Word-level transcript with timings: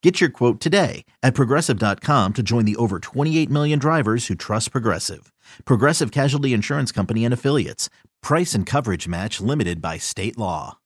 Get 0.00 0.20
your 0.20 0.30
quote 0.30 0.60
today 0.60 1.04
at 1.24 1.34
progressive.com 1.34 2.34
to 2.34 2.42
join 2.44 2.64
the 2.64 2.76
over 2.76 3.00
28 3.00 3.50
million 3.50 3.80
drivers 3.80 4.28
who 4.28 4.36
trust 4.36 4.70
Progressive. 4.70 5.32
Progressive 5.64 6.12
Casualty 6.12 6.52
Insurance 6.52 6.92
Company 6.92 7.24
and 7.24 7.34
Affiliates. 7.34 7.90
Price 8.22 8.54
and 8.54 8.64
coverage 8.64 9.08
match 9.08 9.40
limited 9.40 9.82
by 9.82 9.98
state 9.98 10.38
law. 10.38 10.78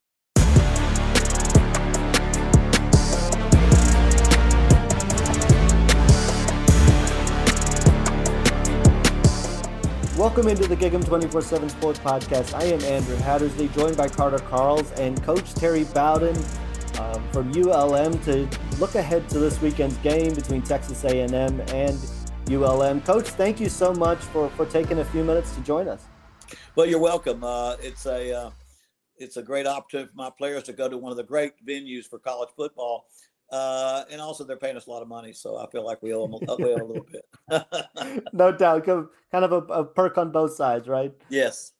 Welcome 10.16 10.48
into 10.48 10.66
the 10.66 10.76
Gig'em 10.76 11.04
24 11.04 11.42
7 11.42 11.68
Sports 11.68 11.98
Podcast. 11.98 12.54
I 12.54 12.64
am 12.64 12.80
Andrew 12.84 13.16
Hattersley, 13.16 13.68
joined 13.68 13.98
by 13.98 14.08
Carter 14.08 14.38
Karels 14.38 14.90
and 14.98 15.22
Coach 15.22 15.52
Terry 15.52 15.84
Bowden 15.84 16.36
um, 17.02 17.22
from 17.32 17.50
ULM 17.50 18.18
to 18.24 18.48
look 18.78 18.94
ahead 18.94 19.28
to 19.30 19.38
this 19.38 19.60
weekend's 19.60 19.96
game 19.98 20.34
between 20.34 20.62
Texas 20.62 21.04
A&M 21.04 21.32
and 21.32 21.98
ULM. 22.48 23.00
Coach, 23.02 23.28
thank 23.28 23.60
you 23.60 23.68
so 23.68 23.92
much 23.92 24.18
for, 24.18 24.48
for 24.50 24.66
taking 24.66 24.98
a 25.00 25.04
few 25.04 25.24
minutes 25.24 25.54
to 25.54 25.60
join 25.62 25.88
us. 25.88 26.04
Well, 26.76 26.86
you're 26.86 27.00
welcome. 27.00 27.42
Uh, 27.42 27.76
it's 27.80 28.06
a 28.06 28.32
uh, 28.32 28.50
it's 29.16 29.36
a 29.36 29.42
great 29.42 29.66
opportunity 29.66 30.10
for 30.10 30.16
my 30.16 30.30
players 30.30 30.64
to 30.64 30.72
go 30.72 30.88
to 30.88 30.98
one 30.98 31.10
of 31.10 31.16
the 31.16 31.22
great 31.22 31.52
venues 31.66 32.06
for 32.06 32.18
college 32.18 32.50
football. 32.56 33.06
Uh, 33.50 34.04
and 34.10 34.20
also, 34.20 34.44
they're 34.44 34.56
paying 34.56 34.76
us 34.76 34.86
a 34.86 34.90
lot 34.90 35.02
of 35.02 35.08
money, 35.08 35.32
so 35.32 35.58
I 35.58 35.68
feel 35.70 35.84
like 35.84 36.02
we 36.02 36.14
owe 36.14 36.26
them, 36.26 36.40
we 36.58 36.72
owe 36.72 36.78
them 36.78 36.80
a 36.80 36.84
little 36.84 37.06
bit. 37.12 38.24
no 38.32 38.50
doubt, 38.50 38.86
kind 38.86 39.44
of 39.44 39.52
a, 39.52 39.56
a, 39.72 39.84
perk 39.84 40.16
on 40.16 40.32
both 40.32 40.54
sides, 40.54 40.88
right? 40.88 41.12
Yes. 41.28 41.72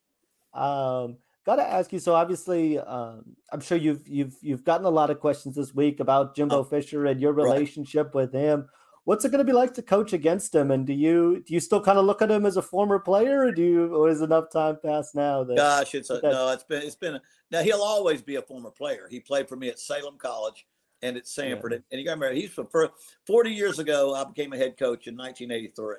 Um, 0.53 1.17
Got 1.45 1.57
to 1.57 1.69
ask 1.69 1.93
you. 1.93 1.99
So 1.99 2.15
obviously, 2.15 2.79
um, 2.79 3.37
I'm 3.53 3.61
sure 3.61 3.77
you've 3.77 4.07
you've 4.07 4.37
you've 4.41 4.65
gotten 4.65 4.87
a 4.87 4.91
lot 4.91 5.11
of 5.11 5.19
questions 5.19 5.57
this 5.57 5.75
week 5.75 5.99
about 5.99 6.37
Jimbo 6.37 6.59
oh, 6.59 6.65
Fisher 6.65 7.07
and 7.07 7.21
your 7.21 7.33
relationship 7.33 8.07
right. 8.07 8.15
with 8.15 8.33
him. 8.33 8.69
What's 9.05 9.25
it 9.25 9.33
going 9.33 9.45
to 9.45 9.45
be 9.45 9.53
like 9.53 9.75
to 9.75 9.83
coach 9.83 10.13
against 10.13 10.55
him? 10.55 10.71
And 10.71 10.87
do 10.87 10.93
you 10.93 11.43
do 11.45 11.53
you 11.53 11.59
still 11.59 11.81
kind 11.81 11.99
of 11.99 12.05
look 12.05 12.23
at 12.23 12.31
him 12.31 12.47
as 12.47 12.57
a 12.57 12.63
former 12.63 13.01
player, 13.01 13.41
or 13.41 13.53
do 13.53 13.63
you, 13.63 13.95
or 13.95 14.09
is 14.09 14.21
enough 14.21 14.51
time 14.53 14.79
passed 14.85 15.17
now? 15.17 15.43
That, 15.43 15.57
Gosh, 15.57 15.97
it's 15.97 16.11
a, 16.11 16.21
that, 16.21 16.31
no. 16.31 16.51
It's 16.51 16.63
been 16.63 16.83
it's 16.83 16.95
been 16.95 17.17
a, 17.17 17.23
now. 17.51 17.63
He'll 17.63 17.83
always 17.83 18.23
be 18.23 18.37
a 18.37 18.43
former 18.43 18.71
player. 18.71 19.09
He 19.11 19.19
played 19.19 19.49
for 19.49 19.57
me 19.57 19.69
at 19.69 19.81
Salem 19.81 20.19
College 20.19 20.65
and 21.03 21.17
at 21.17 21.25
Samford, 21.25 21.73
Yeah. 21.73 21.79
And 21.91 22.01
you 22.01 22.05
got 22.05 22.15
to 22.15 22.21
remember, 22.21 22.35
he's 22.35 22.51
from 22.51 22.69
for 22.69 22.91
40 23.27 23.51
years 23.51 23.81
ago. 23.81 24.15
I 24.15 24.23
became 24.25 24.53
a 24.53 24.57
head 24.57 24.79
coach 24.79 25.09
in 25.09 25.17
1983. 25.17 25.97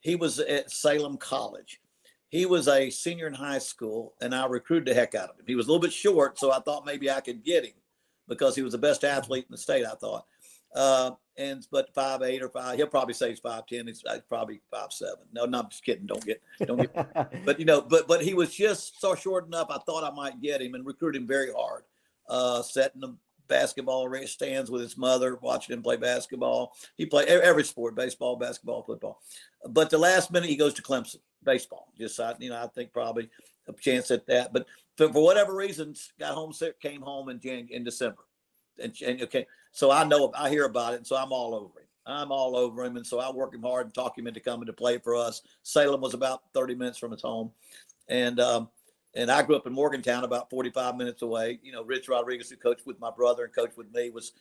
He 0.00 0.16
was 0.16 0.38
at 0.38 0.70
Salem 0.70 1.18
College 1.18 1.80
he 2.32 2.46
was 2.46 2.66
a 2.66 2.88
senior 2.88 3.26
in 3.26 3.34
high 3.34 3.58
school, 3.58 4.14
and 4.22 4.34
I 4.34 4.46
recruited 4.46 4.88
the 4.88 4.94
heck 4.94 5.14
out 5.14 5.28
of 5.28 5.38
him. 5.38 5.44
He 5.46 5.54
was 5.54 5.66
a 5.66 5.68
little 5.68 5.82
bit 5.82 5.92
short, 5.92 6.38
so 6.38 6.50
I 6.50 6.60
thought 6.60 6.86
maybe 6.86 7.10
I 7.10 7.20
could 7.20 7.44
get 7.44 7.66
him 7.66 7.74
because 8.26 8.56
he 8.56 8.62
was 8.62 8.72
the 8.72 8.78
best 8.78 9.04
athlete 9.04 9.44
in 9.46 9.52
the 9.52 9.58
state. 9.58 9.84
I 9.84 9.94
thought, 9.94 10.24
uh, 10.74 11.10
and 11.36 11.66
but 11.70 11.94
five 11.94 12.22
eight 12.22 12.42
or 12.42 12.48
five, 12.48 12.76
he'll 12.76 12.86
probably 12.86 13.12
say 13.12 13.28
he's 13.28 13.38
five 13.38 13.66
ten. 13.66 13.86
He's, 13.86 14.02
he's 14.10 14.22
probably 14.30 14.62
five 14.70 14.94
seven. 14.94 15.26
No, 15.30 15.44
no, 15.44 15.58
I'm 15.58 15.68
just 15.68 15.84
kidding. 15.84 16.06
Don't 16.06 16.24
get, 16.24 16.40
don't 16.64 16.80
get. 16.80 17.44
but 17.44 17.58
you 17.58 17.66
know, 17.66 17.82
but 17.82 18.08
but 18.08 18.22
he 18.22 18.32
was 18.32 18.54
just 18.54 18.98
so 18.98 19.14
short 19.14 19.46
enough. 19.46 19.66
I 19.68 19.78
thought 19.80 20.02
I 20.02 20.14
might 20.14 20.40
get 20.40 20.62
him 20.62 20.74
and 20.74 20.86
recruit 20.86 21.14
him 21.14 21.26
very 21.26 21.52
hard. 21.52 21.82
Uh, 22.30 22.62
setting 22.62 23.02
the 23.02 23.14
basketball 23.46 24.08
stands 24.24 24.70
with 24.70 24.80
his 24.80 24.96
mother, 24.96 25.38
watching 25.42 25.76
him 25.76 25.82
play 25.82 25.98
basketball. 25.98 26.72
He 26.96 27.04
played 27.04 27.28
every 27.28 27.64
sport: 27.64 27.94
baseball, 27.94 28.36
basketball, 28.36 28.84
football. 28.84 29.20
But 29.68 29.90
the 29.90 29.98
last 29.98 30.32
minute, 30.32 30.48
he 30.48 30.56
goes 30.56 30.72
to 30.74 30.82
Clemson 30.82 31.18
baseball. 31.44 31.88
Just 31.98 32.18
I, 32.20 32.34
you 32.38 32.50
know, 32.50 32.62
I 32.62 32.66
think 32.68 32.92
probably 32.92 33.28
a 33.68 33.72
chance 33.72 34.10
at 34.10 34.26
that. 34.26 34.52
But 34.52 34.66
for, 34.96 35.12
for 35.12 35.22
whatever 35.22 35.54
reasons, 35.54 36.12
got 36.18 36.34
homesick, 36.34 36.80
came 36.80 37.00
home 37.00 37.28
in 37.28 37.40
Jan, 37.40 37.68
in 37.70 37.84
December, 37.84 38.22
and, 38.82 38.94
and 39.04 39.22
okay, 39.22 39.46
so 39.72 39.90
I 39.90 40.04
know 40.04 40.32
I 40.36 40.50
hear 40.50 40.64
about 40.64 40.94
it, 40.94 40.96
and 40.98 41.06
so 41.06 41.16
I'm 41.16 41.32
all 41.32 41.54
over 41.54 41.80
him. 41.80 41.86
I'm 42.04 42.32
all 42.32 42.56
over 42.56 42.84
him, 42.84 42.96
and 42.96 43.06
so 43.06 43.20
I 43.20 43.30
work 43.30 43.54
him 43.54 43.62
hard 43.62 43.86
and 43.86 43.94
talk 43.94 44.18
him 44.18 44.26
into 44.26 44.40
coming 44.40 44.66
to 44.66 44.72
play 44.72 44.98
for 44.98 45.14
us. 45.14 45.42
Salem 45.62 46.00
was 46.00 46.14
about 46.14 46.42
30 46.52 46.74
minutes 46.74 46.98
from 46.98 47.12
his 47.12 47.22
home, 47.22 47.52
and 48.08 48.40
um, 48.40 48.68
and 49.14 49.30
I 49.30 49.42
grew 49.42 49.56
up 49.56 49.66
in 49.66 49.72
Morgantown, 49.72 50.24
about 50.24 50.50
45 50.50 50.96
minutes 50.96 51.22
away. 51.22 51.60
You 51.62 51.72
know, 51.72 51.84
Rich 51.84 52.08
Rodriguez, 52.08 52.50
who 52.50 52.56
coached 52.56 52.86
with 52.86 52.98
my 52.98 53.10
brother 53.10 53.44
and 53.44 53.54
coached 53.54 53.76
with 53.76 53.92
me, 53.92 54.10
was 54.10 54.32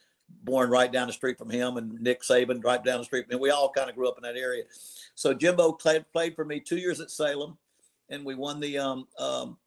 born 0.43 0.69
right 0.69 0.91
down 0.91 1.07
the 1.07 1.13
street 1.13 1.37
from 1.37 1.49
him, 1.49 1.77
and 1.77 1.99
Nick 2.01 2.21
Saban 2.21 2.63
right 2.63 2.83
down 2.83 2.99
the 2.99 3.05
street. 3.05 3.25
And 3.29 3.39
we 3.39 3.49
all 3.49 3.71
kind 3.71 3.89
of 3.89 3.95
grew 3.95 4.07
up 4.07 4.17
in 4.17 4.23
that 4.23 4.39
area. 4.39 4.63
So 5.15 5.33
Jimbo 5.33 5.73
played 5.73 6.05
played 6.11 6.35
for 6.35 6.45
me 6.45 6.59
two 6.59 6.77
years 6.77 6.99
at 6.99 7.11
Salem, 7.11 7.57
and 8.09 8.25
we 8.25 8.35
won 8.35 8.59
the 8.59 8.77
um, 8.77 9.07
um, 9.19 9.57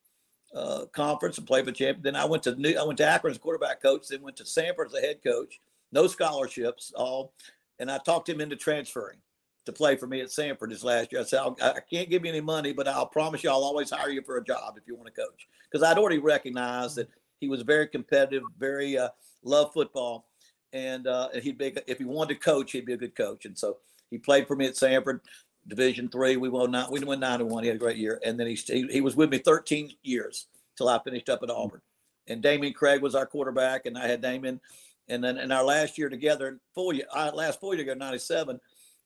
uh, 0.54 0.86
conference 0.92 1.38
and 1.38 1.46
played 1.46 1.64
for 1.64 1.72
champion. 1.72 2.02
Then 2.02 2.16
I 2.16 2.24
went 2.24 2.42
to 2.44 2.54
New, 2.56 2.76
I 2.78 2.84
went 2.84 2.98
to 2.98 3.06
Akron 3.06 3.32
as 3.32 3.38
quarterback 3.38 3.82
coach. 3.82 4.08
Then 4.08 4.22
went 4.22 4.36
to 4.36 4.44
Samford 4.44 4.86
as 4.86 4.94
a 4.94 5.00
head 5.00 5.22
coach. 5.22 5.60
No 5.92 6.06
scholarships, 6.06 6.92
all, 6.96 7.32
and 7.78 7.90
I 7.90 7.98
talked 7.98 8.28
him 8.28 8.40
into 8.40 8.56
transferring 8.56 9.18
to 9.64 9.72
play 9.72 9.96
for 9.96 10.06
me 10.06 10.20
at 10.20 10.28
Samford 10.28 10.70
this 10.70 10.84
last 10.84 11.12
year. 11.12 11.20
I 11.20 11.24
said, 11.24 11.40
I 11.62 11.80
can't 11.90 12.10
give 12.10 12.24
you 12.24 12.30
any 12.30 12.40
money, 12.40 12.72
but 12.72 12.88
I'll 12.88 13.06
promise 13.06 13.42
you 13.42 13.50
I'll 13.50 13.64
always 13.64 13.90
hire 13.90 14.10
you 14.10 14.22
for 14.22 14.36
a 14.36 14.44
job 14.44 14.74
if 14.76 14.86
you 14.86 14.94
want 14.94 15.06
to 15.06 15.12
coach. 15.12 15.48
Because 15.70 15.86
I'd 15.86 15.98
already 15.98 16.18
recognized 16.18 16.96
that 16.96 17.08
he 17.40 17.48
was 17.48 17.62
very 17.62 17.86
competitive, 17.86 18.42
very 18.58 18.98
uh, 18.98 19.08
love 19.42 19.72
football, 19.72 20.26
and 20.74 21.06
uh, 21.06 21.28
he'd 21.40 21.56
be 21.56 21.74
if 21.86 21.98
he 21.98 22.04
wanted 22.04 22.34
to 22.34 22.40
coach, 22.40 22.72
he'd 22.72 22.84
be 22.84 22.92
a 22.92 22.98
good 22.98 23.14
coach. 23.14 23.46
And 23.46 23.56
so 23.56 23.78
he 24.10 24.18
played 24.18 24.46
for 24.46 24.56
me 24.56 24.66
at 24.66 24.74
Samford, 24.74 25.20
Division 25.66 26.08
three. 26.10 26.36
We 26.36 26.50
won 26.50 26.72
nine. 26.72 26.88
We 26.90 27.00
won 27.00 27.20
nine 27.20 27.40
and 27.40 27.48
one. 27.48 27.62
He 27.62 27.68
had 27.68 27.76
a 27.76 27.80
great 27.80 27.96
year, 27.96 28.20
and 28.24 28.38
then 28.38 28.48
he 28.48 28.54
he, 28.54 28.86
he 28.88 29.00
was 29.00 29.16
with 29.16 29.30
me 29.30 29.38
13 29.38 29.92
years 30.02 30.48
till 30.76 30.88
I 30.88 30.98
finished 31.02 31.30
up 31.30 31.42
at 31.42 31.50
Auburn. 31.50 31.80
And 32.26 32.42
Dameyune 32.42 32.74
Craig 32.74 33.00
was 33.00 33.14
our 33.14 33.26
quarterback, 33.26 33.86
and 33.86 33.96
I 33.96 34.08
had 34.08 34.20
Dameyune. 34.20 34.60
And 35.08 35.22
then 35.22 35.38
in 35.38 35.52
our 35.52 35.64
last 35.64 35.96
year 35.96 36.08
together, 36.08 36.58
full 36.74 36.92
year, 36.92 37.06
last 37.14 37.60
full 37.60 37.74
year 37.74 37.84
together, 37.84 37.98
97, 37.98 38.58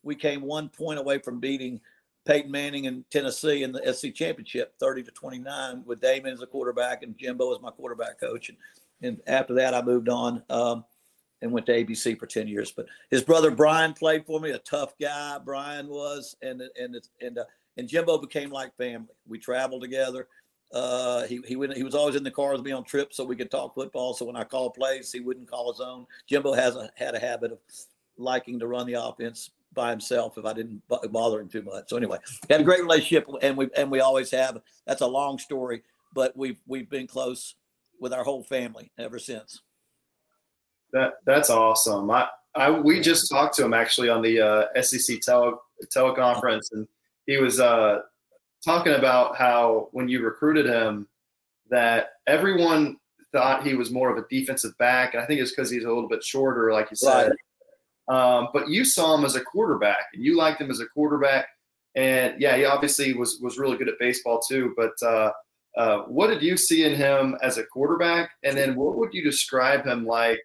we 0.03 0.15
came 0.15 0.41
one 0.43 0.69
point 0.69 0.99
away 0.99 1.19
from 1.19 1.41
beating 1.41 1.81
Peyton 2.25 2.51
Manning 2.51 2.85
in 2.85 3.05
Tennessee 3.11 3.65
in 3.65 3.73
the 3.73 3.93
SC 3.93 4.15
championship, 4.15 4.75
30 4.79 5.03
to 5.03 5.11
29, 5.11 5.83
with 5.85 6.01
Damon 6.01 6.33
as 6.33 6.41
a 6.41 6.47
quarterback 6.47 7.03
and 7.03 7.19
Jimbo 7.19 7.53
as 7.53 7.61
my 7.61 7.71
quarterback 7.71 8.21
coach. 8.21 8.49
And, 8.49 8.59
and 9.03 9.21
after 9.27 9.55
that, 9.55 9.75
I 9.75 9.83
moved 9.83 10.09
on 10.09 10.43
um, 10.51 10.85
and 11.43 11.53
went 11.53 11.67
to 11.67 11.73
ABC 11.73 12.19
for 12.19 12.27
10 12.27 12.49
years. 12.49 12.73
But 12.73 12.87
his 13.11 13.23
brother 13.23 13.51
Brian 13.51 13.93
played 13.93 14.27
for 14.27 14.41
me, 14.41 14.51
a 14.51 14.59
tough 14.59 14.95
guy. 15.01 15.39
Brian 15.45 15.89
was, 15.89 16.37
and 16.43 16.63
and 16.79 16.97
and 17.21 17.39
uh, 17.39 17.45
and 17.77 17.89
Jimbo 17.89 18.19
became 18.19 18.51
like 18.51 18.77
family. 18.77 19.15
We 19.27 19.39
traveled 19.39 19.83
together. 19.83 20.29
Uh, 20.73 21.25
he 21.27 21.41
he 21.47 21.57
went, 21.57 21.77
he 21.77 21.83
was 21.83 21.95
always 21.95 22.17
in 22.17 22.25
the 22.25 22.31
car 22.31 22.53
with 22.53 22.63
me 22.63 22.73
on 22.73 22.85
trips 22.85 23.17
so 23.17 23.25
we 23.25 23.37
could 23.37 23.51
talk 23.51 23.75
football. 23.75 24.15
So 24.15 24.27
when 24.27 24.37
I 24.37 24.45
called 24.45 24.75
plays, 24.75 25.11
he 25.13 25.21
wouldn't 25.21 25.49
call 25.49 25.73
his 25.73 25.81
own. 25.81 26.07
Jimbo 26.29 26.53
has 26.53 26.77
a, 26.77 26.91
had 26.95 27.15
a 27.15 27.19
habit 27.19 27.53
of 27.53 27.59
liking 28.19 28.59
to 28.59 28.67
run 28.67 28.87
the 28.87 28.95
offense 28.95 29.51
by 29.75 29.91
himself 29.91 30.37
if 30.37 30.45
I 30.45 30.53
didn't 30.53 30.83
bother 30.89 31.41
him 31.41 31.49
too 31.49 31.63
much. 31.63 31.89
So 31.89 31.97
anyway, 31.97 32.19
had 32.51 32.61
a 32.61 32.65
great 32.65 32.83
relationship, 32.83 33.29
and 33.41 33.57
we 33.57 33.69
and 33.77 33.91
we 33.91 34.01
always 34.01 34.31
have. 34.33 34.61
That's 34.87 35.03
a 35.03 35.07
long 35.07 35.39
story, 35.39 35.83
but 36.13 36.37
we've 36.37 36.59
we've 36.67 36.91
been 36.91 37.07
close 37.07 37.55
with 38.01 38.13
our 38.13 38.25
whole 38.25 38.43
family 38.43 38.91
ever 38.99 39.19
since. 39.19 39.63
That 40.93 41.15
that's 41.27 41.51
awesome. 41.51 42.11
I, 42.11 42.29
I 42.55 42.71
we 42.71 43.01
just 43.01 43.31
talked 43.31 43.55
to 43.57 43.65
him 43.65 43.75
actually 43.75 44.09
on 44.09 44.23
the 44.23 44.41
uh, 44.41 44.83
SEC 44.83 45.21
tele 45.21 45.55
teleconference, 45.95 46.73
and 46.73 46.87
he 47.27 47.37
was 47.39 47.61
uh, 47.61 48.01
talking 48.65 48.95
about 48.95 49.37
how 49.37 49.89
when 49.93 50.09
you 50.09 50.23
recruited 50.23 50.67
him, 50.67 51.09
that 51.71 52.11
everyone 52.27 52.97
thought 53.33 53.67
he 53.67 53.75
was 53.75 53.91
more 53.91 54.11
of 54.11 54.17
a 54.17 54.27
defensive 54.31 54.77
back, 54.79 55.15
and 55.15 55.23
I 55.23 55.27
think 55.27 55.41
it's 55.41 55.51
because 55.51 55.71
he's 55.71 55.85
a 55.85 55.89
little 55.89 56.09
bit 56.09 56.25
shorter, 56.25 56.73
like 56.73 56.91
you 56.91 56.97
said. 56.97 57.29
Right. 57.29 57.33
Um, 58.09 58.49
but 58.55 58.69
you 58.69 58.85
saw 58.85 59.15
him 59.17 59.25
as 59.25 59.37
a 59.37 59.45
quarterback, 59.45 60.07
and 60.15 60.25
you 60.25 60.37
liked 60.37 60.61
him 60.61 60.71
as 60.71 60.81
a 60.81 60.87
quarterback. 60.87 61.47
And 61.95 62.41
yeah, 62.41 62.57
he 62.57 62.65
obviously 62.65 63.13
was 63.15 63.39
was 63.43 63.59
really 63.59 63.77
good 63.77 63.89
at 63.89 63.99
baseball 63.99 64.41
too. 64.41 64.75
But 64.77 64.95
uh, 65.03 65.33
uh, 65.77 65.99
what 66.03 66.29
did 66.29 66.43
you 66.43 66.57
see 66.57 66.85
in 66.85 66.95
him 66.95 67.37
as 67.43 67.59
a 67.59 67.65
quarterback? 67.65 68.31
And 68.43 68.57
then 68.57 68.75
what 68.77 68.97
would 68.97 69.13
you 69.13 69.23
describe 69.23 69.85
him 69.85 70.07
like 70.07 70.41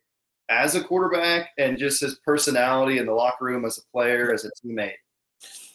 as 0.54 0.76
a 0.76 0.84
quarterback, 0.84 1.52
and 1.58 1.78
just 1.78 2.02
his 2.02 2.16
personality 2.16 2.98
in 2.98 3.06
the 3.06 3.14
locker 3.14 3.46
room 3.46 3.66
as 3.66 3.78
a 3.78 3.92
player, 3.92 4.34
as 4.34 4.46
a 4.46 4.52
teammate? 4.64 4.94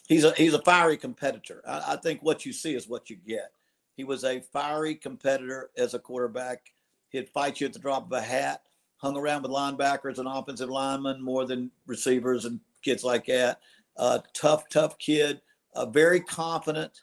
He's 0.07 0.23
a 0.23 0.31
he's 0.33 0.53
a 0.53 0.61
fiery 0.61 0.97
competitor. 0.97 1.61
I, 1.67 1.93
I 1.93 1.95
think 1.97 2.21
what 2.21 2.45
you 2.45 2.53
see 2.53 2.75
is 2.75 2.87
what 2.87 3.09
you 3.09 3.15
get. 3.15 3.51
He 3.95 4.03
was 4.03 4.23
a 4.23 4.39
fiery 4.39 4.95
competitor 4.95 5.69
as 5.77 5.93
a 5.93 5.99
quarterback. 5.99 6.71
He'd 7.09 7.29
fight 7.29 7.59
you 7.59 7.67
at 7.67 7.73
the 7.73 7.79
drop 7.79 8.05
of 8.05 8.11
a 8.11 8.21
hat 8.21 8.61
hung 8.99 9.17
around 9.17 9.41
with 9.43 9.51
linebackers 9.51 10.19
and 10.19 10.27
offensive 10.27 10.69
linemen 10.69 11.21
more 11.21 11.45
than 11.45 11.71
receivers 11.87 12.45
and 12.45 12.59
kids 12.83 13.03
like 13.03 13.25
that. 13.25 13.59
Uh, 13.97 14.19
tough, 14.33 14.67
tough 14.69 14.97
kid, 14.99 15.41
uh, 15.73 15.85
very 15.85 16.19
confident, 16.19 17.01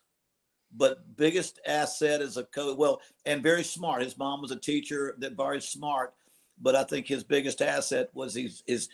but 0.77 1.17
biggest 1.17 1.59
asset 1.67 2.21
is 2.21 2.37
a 2.37 2.45
coach. 2.45 2.77
Well, 2.77 3.01
and 3.25 3.43
very 3.43 3.65
smart. 3.65 4.03
His 4.03 4.17
mom 4.17 4.43
was 4.43 4.51
a 4.51 4.57
teacher, 4.57 5.15
that 5.19 5.37
very 5.37 5.61
smart. 5.61 6.15
But 6.61 6.75
I 6.75 6.85
think 6.85 7.07
his 7.07 7.25
biggest 7.25 7.61
asset 7.63 8.11
was 8.15 8.35
his, 8.35 8.63
his 8.67 8.89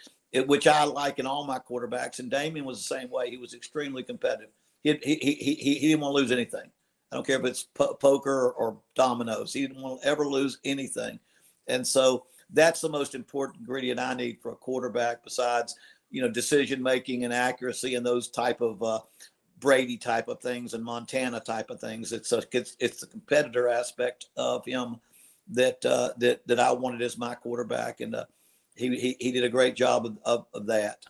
which 0.47 0.67
I 0.67 0.85
like 0.85 1.19
in 1.19 1.27
all 1.27 1.45
my 1.45 1.59
quarterbacks. 1.59 2.19
And 2.19 2.31
Dameyune 2.31 2.65
was 2.65 2.79
the 2.79 2.95
same 2.95 3.11
way. 3.11 3.31
He 3.31 3.37
was 3.37 3.55
extremely 3.55 4.03
competitive. 4.03 4.51
He, 4.83 4.99
he, 5.03 5.15
he, 5.17 5.35
he, 5.35 5.55
he 5.75 5.89
didn't 5.89 6.01
want 6.01 6.17
to 6.17 6.21
lose 6.23 6.33
anything. 6.33 6.71
I 7.11 7.17
don't 7.17 7.27
care 7.27 7.39
if 7.39 7.45
it's 7.45 7.65
po- 7.65 7.95
poker 7.95 8.53
or 8.53 8.79
dominoes. 8.95 9.53
He 9.53 9.61
didn't 9.61 9.83
want 9.83 10.01
to 10.01 10.09
ever 10.09 10.27
lose 10.27 10.59
anything. 10.65 11.21
And 11.69 11.87
so 11.87 12.25
that's 12.51 12.81
the 12.81 12.89
most 12.89 13.15
important 13.15 13.61
ingredient 13.61 14.01
I 14.01 14.15
need 14.15 14.39
for 14.43 14.53
a 14.53 14.57
quarterback 14.57 15.23
besides, 15.23 15.77
you 16.11 16.23
know, 16.23 16.31
decision 16.31 16.83
making 16.83 17.25
and 17.25 17.33
accuracy 17.33 17.95
and 17.95 18.05
those 18.05 18.29
type 18.29 18.61
of 18.61 18.83
uh, 18.83 19.01
Brady 19.61 19.97
type 19.97 20.29
of 20.29 20.41
things 20.41 20.75
and 20.75 20.83
Montana 20.83 21.39
type 21.39 21.71
of 21.71 21.81
things. 21.81 22.13
It's 22.13 22.33
a, 22.33 22.43
it's, 22.53 22.77
it's 22.81 23.01
the 23.01 23.07
competitor 23.07 23.69
aspect 23.69 24.27
of 24.37 24.65
him 24.65 24.97
that 25.53 25.85
uh, 25.85 26.11
that 26.19 26.47
that 26.47 26.61
I 26.61 26.73
wanted 26.73 27.03
as 27.03 27.19
my 27.19 27.35
quarterback, 27.35 28.01
and 28.01 28.15
uh, 28.15 28.25
he, 28.75 28.97
he 28.97 29.17
he 29.21 29.33
did 29.33 29.45
a 29.45 29.49
great 29.49 29.77
job 29.77 30.07
of, 30.07 30.19
of, 30.25 30.47
of 30.55 30.67
that. 30.67 31.05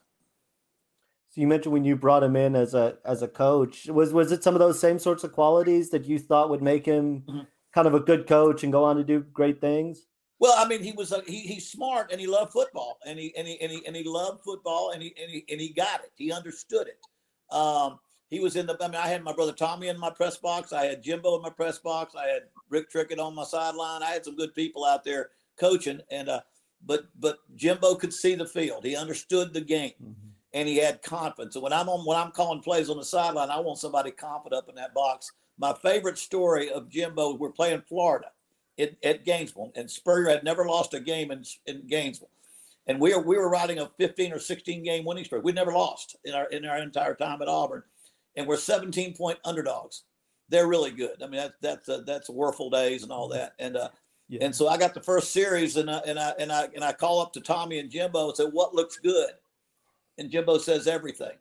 So 1.30 1.40
you 1.40 1.46
mentioned 1.46 1.72
when 1.72 1.84
you 1.84 1.96
brought 1.96 2.22
him 2.22 2.36
in 2.36 2.54
as 2.54 2.74
a 2.74 2.98
as 3.04 3.22
a 3.22 3.28
coach, 3.28 3.86
was 3.86 4.12
was 4.12 4.32
it 4.32 4.44
some 4.44 4.54
of 4.54 4.58
those 4.58 4.78
same 4.78 4.98
sorts 4.98 5.24
of 5.24 5.32
qualities 5.32 5.90
that 5.90 6.04
you 6.04 6.18
thought 6.18 6.50
would 6.50 6.62
make 6.62 6.84
him 6.84 7.22
mm-hmm. 7.22 7.40
kind 7.74 7.86
of 7.86 7.94
a 7.94 8.00
good 8.00 8.26
coach 8.26 8.62
and 8.62 8.72
go 8.72 8.84
on 8.84 8.96
to 8.96 9.04
do 9.04 9.20
great 9.20 9.60
things? 9.60 10.06
Well, 10.38 10.54
I 10.58 10.66
mean, 10.66 10.82
he 10.82 10.90
was 10.90 11.12
a, 11.12 11.22
he, 11.24 11.38
he's 11.42 11.70
smart 11.70 12.10
and 12.10 12.20
he 12.20 12.26
loved 12.26 12.52
football 12.52 12.98
and 13.06 13.18
he 13.18 13.32
and 13.36 13.46
he 13.46 13.60
and 13.60 13.70
he, 13.70 13.86
and 13.86 13.94
he 13.94 14.02
loved 14.04 14.42
football 14.42 14.90
and 14.90 15.02
he, 15.02 15.14
and 15.20 15.30
he 15.30 15.44
and 15.48 15.60
he 15.60 15.72
got 15.72 16.00
it. 16.00 16.10
He 16.16 16.32
understood 16.32 16.88
it. 16.88 16.98
Um, 17.54 18.00
he 18.32 18.40
was 18.40 18.56
in 18.56 18.64
the. 18.64 18.74
I 18.80 18.88
mean, 18.88 18.96
I 18.96 19.08
had 19.08 19.22
my 19.22 19.34
brother 19.34 19.52
Tommy 19.52 19.88
in 19.88 20.00
my 20.00 20.08
press 20.08 20.38
box. 20.38 20.72
I 20.72 20.86
had 20.86 21.02
Jimbo 21.02 21.36
in 21.36 21.42
my 21.42 21.50
press 21.50 21.78
box. 21.78 22.14
I 22.14 22.28
had 22.28 22.44
Rick 22.70 22.90
Trickett 22.90 23.18
on 23.18 23.34
my 23.34 23.44
sideline. 23.44 24.02
I 24.02 24.10
had 24.10 24.24
some 24.24 24.36
good 24.36 24.54
people 24.54 24.86
out 24.86 25.04
there 25.04 25.28
coaching, 25.60 26.00
and 26.10 26.30
uh, 26.30 26.40
but 26.86 27.08
but 27.20 27.40
Jimbo 27.56 27.96
could 27.96 28.14
see 28.14 28.34
the 28.34 28.46
field. 28.46 28.86
He 28.86 28.96
understood 28.96 29.52
the 29.52 29.60
game, 29.60 29.92
mm-hmm. 30.02 30.30
and 30.54 30.66
he 30.66 30.78
had 30.78 31.02
confidence. 31.02 31.56
And 31.56 31.62
when 31.62 31.74
I'm 31.74 31.90
on 31.90 32.06
when 32.06 32.16
I'm 32.16 32.30
calling 32.30 32.62
plays 32.62 32.88
on 32.88 32.96
the 32.96 33.04
sideline, 33.04 33.50
I 33.50 33.60
want 33.60 33.78
somebody 33.78 34.10
confident 34.10 34.62
up 34.62 34.68
in 34.70 34.76
that 34.76 34.94
box. 34.94 35.30
My 35.58 35.74
favorite 35.74 36.16
story 36.16 36.70
of 36.70 36.88
Jimbo, 36.88 37.34
we're 37.34 37.50
playing 37.50 37.82
Florida 37.82 38.28
at, 38.78 38.96
at 39.04 39.26
Gainesville, 39.26 39.72
and 39.76 39.90
Spurrier 39.90 40.30
had 40.30 40.42
never 40.42 40.64
lost 40.66 40.94
a 40.94 41.00
game 41.00 41.30
in, 41.30 41.44
in 41.66 41.86
Gainesville. 41.86 42.30
And 42.86 42.98
we 42.98 43.14
were 43.14 43.20
we 43.20 43.36
were 43.36 43.50
riding 43.50 43.78
a 43.78 43.90
15 43.98 44.32
or 44.32 44.38
16 44.38 44.82
game 44.82 45.04
winning 45.04 45.24
streak. 45.24 45.44
We'd 45.44 45.54
never 45.54 45.72
lost 45.72 46.16
in 46.24 46.32
our 46.32 46.46
in 46.46 46.64
our 46.64 46.78
entire 46.78 47.14
time 47.14 47.42
at 47.42 47.48
Auburn, 47.48 47.82
and 48.36 48.46
we're 48.46 48.56
17 48.56 49.14
point 49.16 49.38
underdogs. 49.44 50.04
They're 50.48 50.66
really 50.66 50.90
good. 50.90 51.22
I 51.22 51.26
mean, 51.26 51.40
that's 51.40 51.54
that's 51.60 51.88
uh, 51.88 52.02
that's 52.06 52.28
Wuerffel 52.28 52.70
days 52.70 53.02
and 53.02 53.12
all 53.12 53.28
that. 53.28 53.54
And 53.58 53.76
uh, 53.76 53.88
yeah. 54.28 54.44
and 54.44 54.54
so 54.54 54.68
I 54.68 54.76
got 54.76 54.94
the 54.94 55.02
first 55.02 55.32
series, 55.32 55.76
and 55.76 55.90
I, 55.90 55.98
and 56.06 56.18
I 56.18 56.34
and 56.38 56.52
I 56.52 56.68
and 56.74 56.84
I 56.84 56.92
call 56.92 57.20
up 57.20 57.32
to 57.34 57.40
Tommy 57.40 57.78
and 57.78 57.90
Jimbo 57.90 58.28
and 58.28 58.36
say, 58.36 58.44
"What 58.44 58.74
looks 58.74 58.98
good?" 58.98 59.30
And 60.18 60.30
Jimbo 60.30 60.58
says, 60.58 60.86
"Everything." 60.86 61.36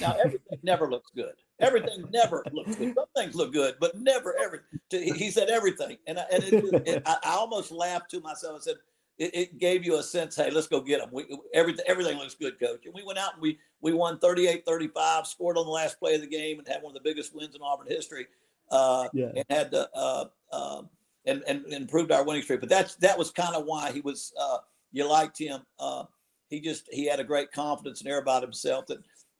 Now 0.00 0.16
everything 0.24 0.58
never 0.62 0.90
looks 0.90 1.10
good. 1.14 1.34
Everything 1.60 2.04
never 2.12 2.44
looks 2.52 2.74
good. 2.74 2.94
Some 2.94 3.04
things 3.16 3.34
look 3.34 3.52
good, 3.52 3.76
but 3.78 3.96
never 3.98 4.34
everything. 4.42 5.14
He 5.14 5.30
said 5.30 5.48
everything, 5.48 5.98
and 6.06 6.18
I, 6.18 6.24
and 6.32 6.44
it, 6.44 6.88
it, 6.88 7.02
I, 7.06 7.16
I, 7.22 7.34
almost 7.36 7.70
laughed 7.70 8.10
to 8.10 8.20
myself 8.20 8.54
and 8.54 8.62
said, 8.62 8.76
it, 9.18 9.34
it, 9.34 9.58
gave 9.58 9.84
you 9.84 9.98
a 9.98 10.02
sense, 10.02 10.36
hey, 10.36 10.50
let's 10.50 10.66
go 10.66 10.80
get 10.80 11.00
them. 11.00 11.10
We, 11.12 11.38
everything, 11.52 11.84
everything 11.86 12.18
looks 12.18 12.34
good, 12.34 12.58
coach. 12.58 12.84
And 12.84 12.94
we 12.94 13.04
went 13.04 13.18
out 13.18 13.34
and 13.34 13.42
we 13.42 13.58
we 13.80 13.92
won 13.92 14.18
38-35, 14.18 15.26
scored 15.26 15.56
on 15.56 15.66
the 15.66 15.72
last 15.72 15.98
play 15.98 16.14
of 16.14 16.20
the 16.20 16.26
game, 16.26 16.58
and 16.58 16.66
had 16.66 16.82
one 16.82 16.96
of 16.96 17.02
the 17.02 17.08
biggest 17.08 17.34
wins 17.34 17.54
in 17.54 17.62
Auburn 17.62 17.86
history. 17.88 18.26
Uh, 18.70 19.08
yeah. 19.12 19.30
And 19.36 19.44
had 19.50 19.70
the 19.70 19.88
uh, 19.94 20.24
uh, 20.52 20.82
and, 21.26 21.42
and, 21.46 21.64
and 21.64 21.74
improved 21.74 22.10
our 22.10 22.24
winning 22.24 22.42
streak. 22.42 22.60
But 22.60 22.70
that's 22.70 22.96
that 22.96 23.16
was 23.18 23.30
kind 23.30 23.54
of 23.54 23.66
why 23.66 23.92
he 23.92 24.00
was. 24.00 24.32
Uh, 24.40 24.58
you 24.92 25.08
liked 25.08 25.38
him. 25.38 25.60
Uh, 25.78 26.04
he 26.48 26.60
just 26.60 26.88
he 26.90 27.06
had 27.06 27.20
a 27.20 27.24
great 27.24 27.52
confidence 27.52 28.00
and 28.00 28.10
air 28.10 28.18
about 28.18 28.42
himself 28.42 28.86
that 28.86 28.98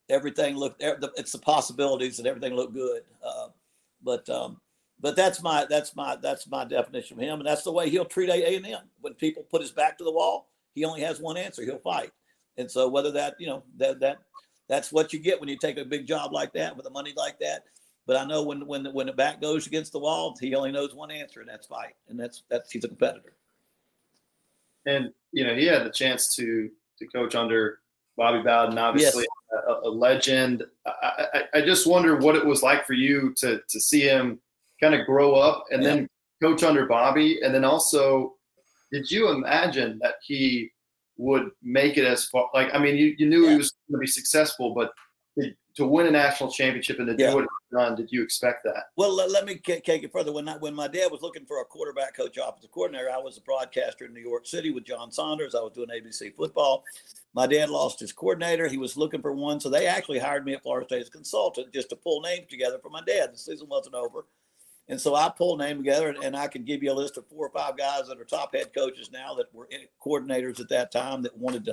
everything 0.08 0.56
looked 0.56 0.82
it's 0.82 1.32
the 1.32 1.38
possibilities 1.38 2.16
that 2.18 2.26
everything 2.26 2.54
looked 2.54 2.74
good 2.74 3.02
uh, 3.26 3.48
but 4.02 4.28
um, 4.28 4.60
but 5.04 5.16
that's 5.16 5.42
my 5.42 5.66
that's 5.68 5.94
my 5.94 6.16
that's 6.16 6.48
my 6.48 6.64
definition 6.64 7.18
of 7.18 7.22
him 7.22 7.38
and 7.38 7.46
that's 7.46 7.62
the 7.62 7.70
way 7.70 7.90
he'll 7.90 8.06
treat 8.06 8.30
a&m 8.30 8.64
when 9.02 9.12
people 9.12 9.42
put 9.50 9.60
his 9.60 9.70
back 9.70 9.98
to 9.98 10.02
the 10.02 10.10
wall 10.10 10.48
he 10.74 10.84
only 10.86 11.02
has 11.02 11.20
one 11.20 11.36
answer 11.36 11.62
he'll 11.62 11.78
fight 11.78 12.10
and 12.56 12.70
so 12.70 12.88
whether 12.88 13.12
that 13.12 13.34
you 13.38 13.46
know 13.46 13.62
that 13.76 14.00
that 14.00 14.16
that's 14.66 14.90
what 14.90 15.12
you 15.12 15.18
get 15.18 15.38
when 15.38 15.48
you 15.48 15.58
take 15.58 15.76
a 15.76 15.84
big 15.84 16.06
job 16.06 16.32
like 16.32 16.54
that 16.54 16.74
with 16.74 16.84
the 16.84 16.90
money 16.90 17.12
like 17.18 17.38
that 17.38 17.64
but 18.06 18.16
i 18.16 18.24
know 18.24 18.42
when 18.42 18.66
when 18.66 18.86
when 18.94 19.06
the 19.06 19.12
back 19.12 19.42
goes 19.42 19.66
against 19.66 19.92
the 19.92 19.98
wall 19.98 20.34
he 20.40 20.54
only 20.54 20.72
knows 20.72 20.94
one 20.94 21.10
answer 21.10 21.40
and 21.40 21.50
that's 21.50 21.66
fight 21.66 21.94
and 22.08 22.18
that's 22.18 22.42
that's 22.48 22.72
he's 22.72 22.84
a 22.84 22.88
competitor 22.88 23.36
and 24.86 25.10
you 25.32 25.46
know 25.46 25.54
he 25.54 25.66
had 25.66 25.84
the 25.84 25.90
chance 25.90 26.34
to 26.34 26.70
to 26.98 27.06
coach 27.08 27.34
under 27.34 27.80
Bobby 28.16 28.42
Bowden, 28.44 28.78
obviously 28.78 29.26
yes. 29.52 29.62
a, 29.68 29.88
a, 29.88 29.90
legend. 29.90 30.62
I, 30.86 31.26
I, 31.34 31.42
I, 31.54 31.60
just 31.62 31.84
wonder 31.84 32.16
what 32.16 32.36
it 32.36 32.46
was 32.46 32.62
like 32.62 32.86
for 32.86 32.92
you 32.92 33.34
to 33.38 33.60
to 33.68 33.80
see 33.80 34.02
him 34.02 34.38
kind 34.84 35.00
of 35.00 35.06
grow 35.06 35.34
up 35.34 35.64
and 35.70 35.82
yeah. 35.82 35.88
then 35.88 36.08
coach 36.42 36.62
under 36.62 36.86
Bobby, 36.86 37.40
and 37.42 37.54
then 37.54 37.64
also, 37.64 38.34
did 38.92 39.10
you 39.10 39.30
imagine 39.30 39.98
that 40.02 40.16
he 40.22 40.70
would 41.16 41.50
make 41.62 41.96
it 41.96 42.04
as 42.04 42.26
far? 42.26 42.50
Like, 42.52 42.74
I 42.74 42.78
mean, 42.78 42.96
you, 42.96 43.14
you 43.18 43.26
knew 43.26 43.44
yeah. 43.44 43.52
he 43.52 43.56
was 43.56 43.72
going 43.88 43.98
to 43.98 44.00
be 44.00 44.06
successful, 44.06 44.74
but 44.74 44.92
did, 45.36 45.56
to 45.76 45.86
win 45.86 46.06
a 46.06 46.10
national 46.10 46.52
championship 46.52 46.98
and 46.98 47.08
to 47.08 47.16
yeah. 47.18 47.30
do 47.30 47.36
what 47.36 47.46
done, 47.72 47.96
did 47.96 48.12
you 48.12 48.22
expect 48.22 48.62
that? 48.64 48.84
Well, 48.96 49.14
let, 49.14 49.30
let 49.30 49.44
me 49.44 49.56
take 49.56 49.88
it 49.88 50.12
further. 50.12 50.32
When 50.32 50.48
I, 50.48 50.56
when 50.58 50.74
my 50.74 50.86
dad 50.86 51.10
was 51.10 51.22
looking 51.22 51.44
for 51.44 51.60
a 51.60 51.64
quarterback 51.64 52.16
coach, 52.16 52.38
offensive 52.40 52.70
coordinator, 52.70 53.10
I 53.10 53.18
was 53.18 53.36
a 53.36 53.40
broadcaster 53.40 54.04
in 54.04 54.14
New 54.14 54.20
York 54.20 54.46
City 54.46 54.70
with 54.70 54.84
John 54.84 55.10
Saunders. 55.10 55.54
I 55.54 55.60
was 55.60 55.72
doing 55.72 55.88
ABC 55.88 56.34
football. 56.34 56.84
My 57.34 57.46
dad 57.46 57.70
lost 57.70 57.98
his 57.98 58.12
coordinator. 58.12 58.68
He 58.68 58.78
was 58.78 58.96
looking 58.96 59.20
for 59.20 59.32
one, 59.32 59.58
so 59.58 59.68
they 59.68 59.86
actually 59.86 60.20
hired 60.20 60.44
me 60.44 60.54
at 60.54 60.62
Florida 60.62 60.86
State 60.86 61.02
as 61.02 61.08
a 61.08 61.12
consultant 61.12 61.72
just 61.72 61.88
to 61.90 61.96
pull 61.96 62.20
names 62.20 62.46
together 62.48 62.78
for 62.80 62.90
my 62.90 63.02
dad. 63.04 63.32
The 63.32 63.38
season 63.38 63.68
wasn't 63.68 63.96
over. 63.96 64.26
And 64.88 65.00
so 65.00 65.14
I 65.14 65.30
pulled 65.30 65.60
name 65.60 65.78
together, 65.78 66.08
and, 66.08 66.22
and 66.22 66.36
I 66.36 66.46
could 66.46 66.66
give 66.66 66.82
you 66.82 66.92
a 66.92 66.94
list 66.94 67.16
of 67.16 67.26
four 67.26 67.46
or 67.46 67.50
five 67.50 67.76
guys 67.76 68.08
that 68.08 68.20
are 68.20 68.24
top 68.24 68.54
head 68.54 68.74
coaches 68.74 69.10
now 69.10 69.34
that 69.34 69.52
were 69.54 69.68
coordinators 70.04 70.60
at 70.60 70.68
that 70.68 70.92
time 70.92 71.22
that 71.22 71.36
wanted 71.36 71.64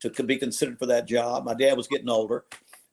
to, 0.00 0.10
to 0.10 0.22
be 0.22 0.36
considered 0.36 0.78
for 0.78 0.86
that 0.86 1.06
job. 1.06 1.44
My 1.44 1.54
dad 1.54 1.76
was 1.76 1.88
getting 1.88 2.10
older. 2.10 2.44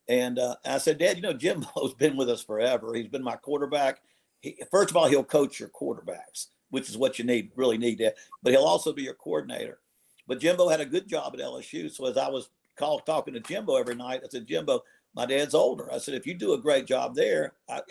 And 0.08 0.40
uh, 0.40 0.56
I 0.66 0.78
said, 0.78 1.00
Dad, 1.00 1.18
you 1.18 1.24
know, 1.24 1.34
Jimbo's 1.34 1.94
been 1.98 2.16
with 2.16 2.30
us 2.30 2.44
forever. 2.44 2.94
He's 2.94 3.08
been 3.08 3.24
my 3.24 3.36
quarterback. 3.36 4.02
He, 4.42 4.62
first 4.72 4.92
of 4.92 4.98
all, 4.98 5.08
he'll 5.08 5.24
coach 5.24 5.60
your 5.60 5.70
quarterbacks, 5.70 6.48
which 6.70 6.90
is 6.90 6.98
what 6.98 7.18
you 7.18 7.26
need, 7.26 7.52
really 7.56 7.78
need 7.78 7.98
that. 8.00 8.16
But 8.44 8.54
he'll 8.54 8.64
also 8.64 8.94
be 8.94 9.04
your 9.04 9.16
coordinator. 9.16 9.80
But 10.28 10.40
Jimbo 10.40 10.70
had 10.70 10.82
a 10.82 10.86
good 10.86 11.08
job 11.08 11.34
at 11.34 11.40
LSU. 11.40 11.92
So 11.92 12.06
as 12.06 12.18
I 12.18 12.30
was 12.30 12.50
call, 12.76 13.00
talking 13.00 13.34
to 13.34 13.40
Jimbo 13.40 13.76
every 13.76 13.96
night, 13.96 14.22
I 14.24 14.28
said, 14.30 14.48
Jimbo, 14.48 14.84
my 15.16 15.26
dad's 15.26 15.56
older. 15.56 15.92
I 15.94 15.98
said, 15.98 16.14
if 16.14 16.28
you 16.28 16.34
do 16.34 16.54
a 16.54 16.58
great 16.58 16.86
job 16.86 17.16
there, 17.16 17.54
I, 17.70 17.82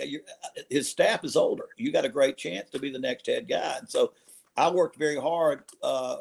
his 0.69 0.89
staff 0.89 1.25
is 1.25 1.37
older. 1.37 1.69
You 1.77 1.91
got 1.91 2.05
a 2.05 2.11
great 2.11 2.37
chance 2.37 2.71
to 2.71 2.79
be 2.79 2.91
the 2.91 2.99
next 2.99 3.27
head 3.27 3.49
guy. 3.49 3.77
And 3.79 3.89
so 3.89 4.13
I 4.57 4.71
worked 4.71 4.97
very 4.97 5.17
hard 5.17 5.65
uh, 5.83 6.19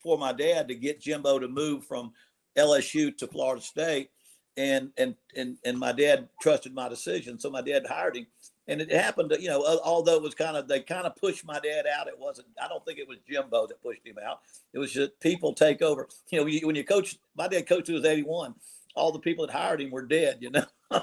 for 0.00 0.16
my 0.16 0.32
dad 0.32 0.68
to 0.68 0.74
get 0.74 1.00
Jimbo 1.00 1.38
to 1.38 1.48
move 1.48 1.84
from 1.84 2.12
LSU 2.56 3.16
to 3.18 3.26
Florida 3.26 3.62
State 3.62 4.10
and 4.56 4.90
and 4.96 5.14
and 5.36 5.56
and 5.64 5.78
my 5.78 5.92
dad 5.92 6.28
trusted 6.40 6.74
my 6.74 6.88
decision, 6.88 7.38
so 7.38 7.50
my 7.50 7.60
dad 7.60 7.86
hired 7.86 8.16
him. 8.16 8.26
and 8.68 8.80
it 8.80 8.90
happened 8.90 9.32
you 9.38 9.48
know 9.48 9.78
although 9.84 10.16
it 10.16 10.22
was 10.22 10.34
kind 10.34 10.56
of 10.56 10.66
they 10.66 10.80
kind 10.80 11.06
of 11.06 11.14
pushed 11.16 11.44
my 11.44 11.60
dad 11.60 11.84
out 11.86 12.08
it 12.08 12.18
wasn't 12.18 12.46
i 12.62 12.66
don't 12.66 12.84
think 12.84 12.98
it 12.98 13.06
was 13.06 13.18
jimbo 13.28 13.66
that 13.66 13.82
pushed 13.82 14.06
him 14.06 14.16
out 14.24 14.40
it 14.72 14.78
was 14.78 14.92
just 14.92 15.18
people 15.20 15.52
take 15.52 15.82
over 15.82 16.08
you 16.30 16.38
know 16.38 16.44
when 16.44 16.52
you, 16.52 16.66
when 16.66 16.76
you 16.76 16.84
coach 16.84 17.18
my 17.36 17.46
dad 17.46 17.66
coached 17.66 17.90
was 17.90 18.04
81 18.04 18.54
all 18.96 19.12
the 19.12 19.18
people 19.18 19.46
that 19.46 19.52
hired 19.52 19.80
him 19.80 19.90
were 19.90 20.06
dead 20.06 20.38
you 20.40 20.50
know 20.50 20.64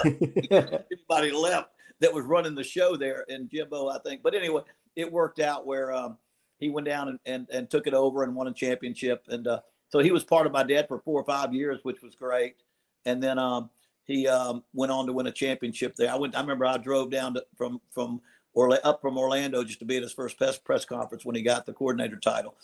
anybody 0.50 1.32
left 1.32 1.70
that 2.00 2.12
was 2.12 2.24
running 2.24 2.54
the 2.54 2.64
show 2.64 2.96
there 2.96 3.24
and 3.28 3.50
jimbo 3.50 3.88
i 3.88 3.98
think 3.98 4.22
but 4.22 4.34
anyway 4.34 4.62
it 4.94 5.10
worked 5.10 5.40
out 5.40 5.66
where 5.66 5.92
um, 5.92 6.16
he 6.58 6.70
went 6.70 6.86
down 6.86 7.08
and, 7.08 7.18
and, 7.26 7.46
and 7.50 7.68
took 7.68 7.86
it 7.86 7.94
over 7.94 8.22
and 8.22 8.34
won 8.34 8.48
a 8.48 8.52
championship 8.52 9.24
and 9.28 9.46
uh, 9.46 9.60
so 9.88 9.98
he 9.98 10.10
was 10.10 10.24
part 10.24 10.46
of 10.46 10.52
my 10.52 10.62
dad 10.62 10.88
for 10.88 11.00
four 11.00 11.20
or 11.20 11.24
five 11.24 11.52
years 11.52 11.80
which 11.82 12.02
was 12.02 12.14
great 12.14 12.56
and 13.04 13.22
then 13.22 13.38
um, 13.38 13.70
he 14.06 14.28
um, 14.28 14.62
went 14.72 14.92
on 14.92 15.06
to 15.06 15.12
win 15.12 15.26
a 15.26 15.32
championship 15.32 15.96
there. 15.96 16.10
I 16.10 16.16
went. 16.16 16.36
I 16.36 16.40
remember 16.40 16.64
I 16.64 16.76
drove 16.76 17.10
down 17.10 17.34
to, 17.34 17.44
from 17.56 17.80
from 17.90 18.20
Orla, 18.54 18.78
up 18.84 19.00
from 19.00 19.18
Orlando 19.18 19.64
just 19.64 19.80
to 19.80 19.84
be 19.84 19.96
at 19.96 20.02
his 20.02 20.12
first 20.12 20.38
press 20.38 20.58
press 20.58 20.84
conference 20.84 21.24
when 21.24 21.34
he 21.34 21.42
got 21.42 21.66
the 21.66 21.72
coordinator 21.72 22.16
title, 22.16 22.56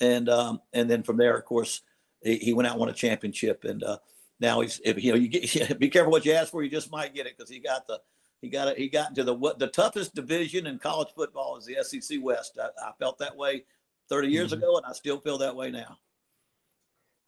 and 0.00 0.28
um, 0.28 0.60
and 0.72 0.90
then 0.90 1.02
from 1.02 1.16
there, 1.16 1.36
of 1.36 1.44
course, 1.44 1.80
he, 2.22 2.36
he 2.36 2.52
went 2.52 2.66
out 2.66 2.72
and 2.72 2.80
won 2.80 2.88
a 2.88 2.94
championship. 2.94 3.64
And 3.64 3.82
uh, 3.82 3.98
now 4.38 4.60
he's 4.60 4.80
if, 4.84 5.02
you 5.02 5.12
know 5.12 5.18
you 5.18 5.28
get 5.28 5.78
be 5.78 5.88
careful 5.88 6.12
what 6.12 6.24
you 6.24 6.32
ask 6.32 6.50
for, 6.50 6.62
you 6.62 6.70
just 6.70 6.90
might 6.90 7.14
get 7.14 7.26
it 7.26 7.36
because 7.36 7.50
he 7.50 7.58
got 7.58 7.86
the 7.86 8.00
he 8.42 8.48
got 8.48 8.68
it. 8.68 8.78
He 8.78 8.88
got 8.88 9.10
into 9.10 9.24
the 9.24 9.34
what 9.34 9.58
the 9.58 9.68
toughest 9.68 10.14
division 10.14 10.66
in 10.66 10.78
college 10.78 11.08
football 11.14 11.56
is 11.56 11.66
the 11.66 11.76
SEC 11.82 12.18
West. 12.22 12.58
I, 12.60 12.68
I 12.88 12.92
felt 12.98 13.18
that 13.18 13.36
way 13.36 13.64
30 14.08 14.28
years 14.28 14.52
mm-hmm. 14.52 14.62
ago, 14.62 14.76
and 14.76 14.86
I 14.86 14.92
still 14.92 15.20
feel 15.20 15.38
that 15.38 15.54
way 15.54 15.70
now 15.70 15.98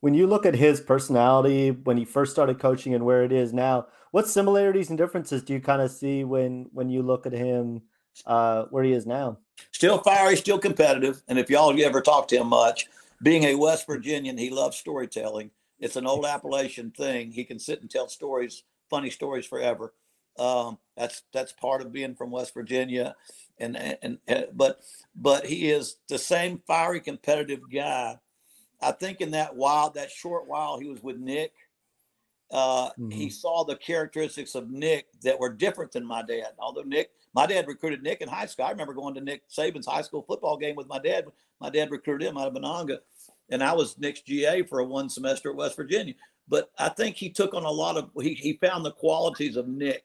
when 0.02 0.14
you 0.14 0.26
look 0.26 0.44
at 0.44 0.56
his 0.56 0.80
personality 0.80 1.70
when 1.70 1.96
he 1.96 2.04
first 2.04 2.32
started 2.32 2.58
coaching 2.58 2.92
and 2.92 3.04
where 3.04 3.22
it 3.22 3.30
is 3.30 3.52
now, 3.52 3.86
what 4.10 4.26
similarities 4.26 4.88
and 4.88 4.98
differences 4.98 5.44
do 5.44 5.52
you 5.52 5.60
kind 5.60 5.80
of 5.80 5.92
see 5.92 6.24
when 6.24 6.66
when 6.72 6.90
you 6.90 7.02
look 7.02 7.24
at 7.24 7.32
him 7.32 7.80
uh, 8.26 8.64
where 8.70 8.82
he 8.82 8.92
is 8.92 9.06
now? 9.06 9.38
Still 9.70 9.98
fiery, 9.98 10.36
still 10.36 10.58
competitive, 10.58 11.22
and 11.28 11.38
if 11.38 11.48
y'all 11.48 11.80
ever 11.80 12.00
talk 12.00 12.26
to 12.28 12.36
him 12.36 12.48
much, 12.48 12.88
being 13.22 13.44
a 13.44 13.54
West 13.54 13.86
Virginian, 13.86 14.36
he 14.36 14.50
loves 14.50 14.76
storytelling. 14.76 15.50
It's 15.78 15.96
an 15.96 16.06
old 16.06 16.24
Appalachian 16.26 16.90
thing. 16.90 17.32
He 17.32 17.44
can 17.44 17.58
sit 17.58 17.80
and 17.80 17.90
tell 17.90 18.08
stories, 18.08 18.62
funny 18.88 19.10
stories 19.10 19.46
forever. 19.46 19.94
Um, 20.38 20.78
that's 20.96 21.22
that's 21.32 21.52
part 21.52 21.82
of 21.82 21.92
being 21.92 22.14
from 22.14 22.30
West 22.30 22.54
Virginia, 22.54 23.14
and, 23.58 23.76
and 23.76 24.18
and 24.26 24.46
but 24.54 24.80
but 25.14 25.44
he 25.44 25.70
is 25.70 25.96
the 26.08 26.18
same 26.18 26.62
fiery, 26.66 27.00
competitive 27.00 27.60
guy 27.70 28.18
I 28.82 28.90
think 28.92 29.20
in 29.20 29.30
that 29.30 29.54
while, 29.54 29.90
that 29.90 30.10
short 30.10 30.48
while 30.48 30.78
he 30.78 30.88
was 30.88 31.02
with 31.02 31.16
Nick, 31.16 31.52
uh, 32.52 32.90
mm-hmm. 32.90 33.10
he 33.10 33.30
saw 33.30 33.64
the 33.64 33.76
characteristics 33.76 34.54
of 34.54 34.70
Nick 34.70 35.06
that 35.22 35.38
were 35.38 35.48
different 35.48 35.90
than 35.90 36.04
my 36.04 36.22
dad. 36.22 36.48
Although 36.58 36.82
Nick, 36.82 37.10
my 37.34 37.46
dad 37.46 37.66
recruited 37.66 38.02
Nick 38.02 38.20
in 38.20 38.28
high 38.28 38.46
school. 38.46 38.66
I 38.66 38.70
remember 38.70 38.92
going 38.92 39.14
to 39.14 39.22
Nick 39.22 39.48
Saban's 39.48 39.86
high 39.86 40.02
school 40.02 40.22
football 40.22 40.58
game 40.58 40.76
with 40.76 40.86
my 40.86 40.98
dad. 40.98 41.24
My 41.60 41.70
dad 41.70 41.90
recruited 41.90 42.28
him 42.28 42.36
out 42.36 42.48
of 42.48 42.54
Monongah, 42.54 42.98
and 43.48 43.62
I 43.62 43.72
was 43.72 43.98
Nick's 43.98 44.20
GA 44.20 44.62
for 44.64 44.80
a 44.80 44.84
one 44.84 45.08
semester 45.08 45.50
at 45.50 45.56
West 45.56 45.76
Virginia. 45.76 46.14
But 46.46 46.70
I 46.78 46.90
think 46.90 47.16
he 47.16 47.30
took 47.30 47.54
on 47.54 47.64
a 47.64 47.70
lot 47.70 47.96
of 47.96 48.10
he 48.20 48.34
he 48.34 48.54
found 48.54 48.84
the 48.84 48.92
qualities 48.92 49.56
of 49.56 49.66
Nick, 49.66 50.04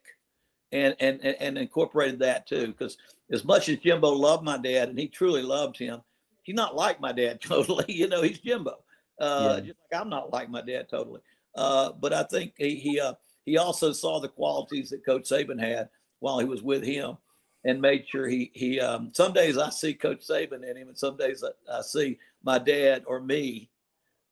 and 0.72 0.96
and 1.00 1.20
and 1.22 1.58
incorporated 1.58 2.18
that 2.20 2.46
too. 2.46 2.68
Because 2.68 2.96
as 3.30 3.44
much 3.44 3.68
as 3.68 3.76
Jimbo 3.78 4.10
loved 4.10 4.42
my 4.42 4.56
dad, 4.56 4.88
and 4.88 4.98
he 4.98 5.06
truly 5.06 5.42
loved 5.42 5.76
him, 5.76 6.00
he's 6.44 6.56
not 6.56 6.74
like 6.74 6.98
my 6.98 7.12
dad 7.12 7.40
totally. 7.42 7.92
You 7.92 8.08
know, 8.08 8.22
he's 8.22 8.38
Jimbo. 8.38 8.78
Uh, 9.20 9.56
yeah. 9.56 9.66
Just 9.66 9.78
like 9.92 10.00
I'm 10.00 10.08
not 10.08 10.32
like 10.32 10.48
my 10.48 10.62
dad 10.62 10.88
totally. 10.88 11.20
Uh, 11.58 11.92
but 12.00 12.12
I 12.12 12.22
think 12.22 12.54
he 12.56 12.76
he 12.76 13.00
uh, 13.00 13.14
he 13.44 13.58
also 13.58 13.92
saw 13.92 14.20
the 14.20 14.28
qualities 14.28 14.90
that 14.90 15.04
Coach 15.04 15.28
Saban 15.28 15.60
had 15.60 15.88
while 16.20 16.38
he 16.38 16.44
was 16.44 16.62
with 16.62 16.84
him, 16.84 17.16
and 17.64 17.80
made 17.80 18.08
sure 18.08 18.28
he 18.28 18.52
he. 18.54 18.78
Um, 18.80 19.10
some 19.12 19.32
days 19.32 19.58
I 19.58 19.70
see 19.70 19.92
Coach 19.94 20.24
Saban 20.24 20.68
in 20.68 20.76
him, 20.76 20.88
and 20.88 20.96
some 20.96 21.16
days 21.16 21.42
I, 21.42 21.78
I 21.78 21.82
see 21.82 22.16
my 22.44 22.58
dad 22.58 23.02
or 23.06 23.20
me, 23.20 23.70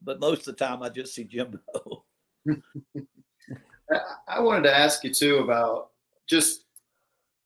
but 0.03 0.21
most 0.21 0.47
of 0.47 0.57
the 0.57 0.65
time 0.65 0.85
I 0.85 0.89
just 0.89 1.15
see 1.15 1.25
Jimbo. 1.25 1.59
I 4.29 4.41
wanted 4.41 4.63
to 4.63 4.77
ask 4.77 5.03
you 5.03 5.13
too 5.13 5.39
about 5.39 5.91
just 6.29 6.67